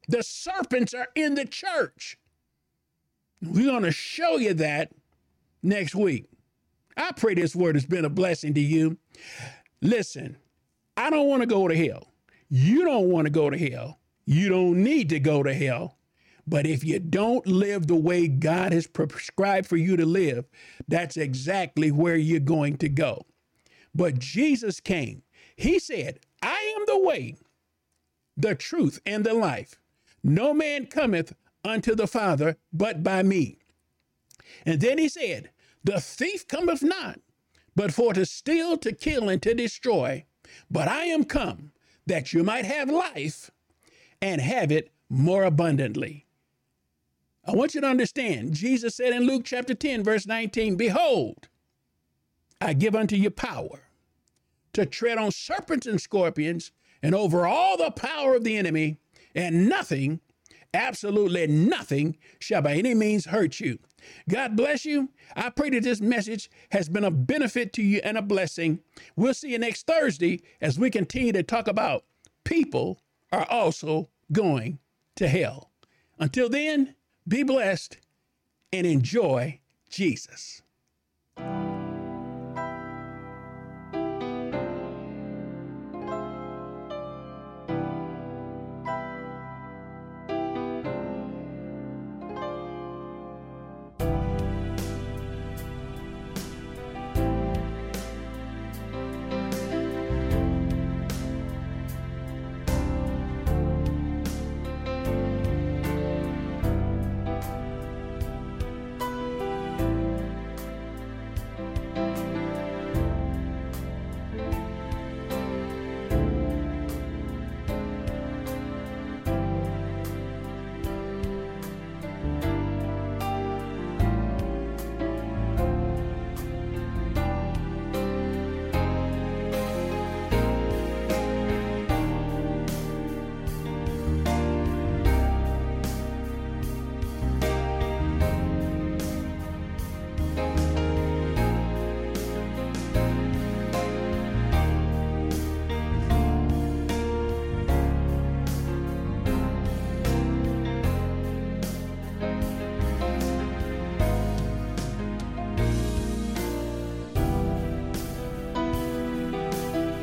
[0.09, 2.19] The serpents are in the church.
[3.43, 4.93] We're going to show you that
[5.63, 6.27] next week.
[6.97, 8.99] I pray this word has been a blessing to you.
[9.81, 10.37] Listen,
[10.97, 12.13] I don't want to go to hell.
[12.49, 13.99] You don't want to go to hell.
[14.27, 15.99] You don't need to go to hell.
[16.47, 20.47] But if you don't live the way God has prescribed for you to live,
[20.87, 23.25] that's exactly where you're going to go.
[23.95, 25.23] But Jesus came.
[25.57, 27.37] He said, I am the way,
[28.37, 29.77] the truth, and the life.
[30.23, 31.35] No man cometh
[31.65, 33.59] unto the Father but by me.
[34.67, 35.51] And then he said,
[35.85, 37.21] The thief cometh not,
[37.77, 40.25] but for to steal, to kill, and to destroy.
[40.71, 41.73] But I am come
[42.07, 43.51] that you might have life
[44.21, 46.27] and have it more abundantly.
[47.47, 51.49] I want you to understand, Jesus said in Luke chapter 10, verse 19, Behold,
[52.61, 53.84] I give unto you power
[54.75, 56.73] to tread on serpents and scorpions
[57.03, 58.99] and over all the power of the enemy,
[59.35, 60.21] and nothing,
[60.73, 63.79] absolutely nothing, shall by any means hurt you.
[64.29, 65.11] God bless you.
[65.37, 68.81] I pray that this message has been a benefit to you and a blessing.
[69.17, 72.05] We'll see you next Thursday as we continue to talk about
[72.45, 73.01] people
[73.33, 74.79] are also going
[75.17, 75.71] to hell.
[76.19, 76.95] Until then,
[77.27, 77.99] be blessed
[78.73, 79.61] and enjoy
[79.91, 80.63] Jesus.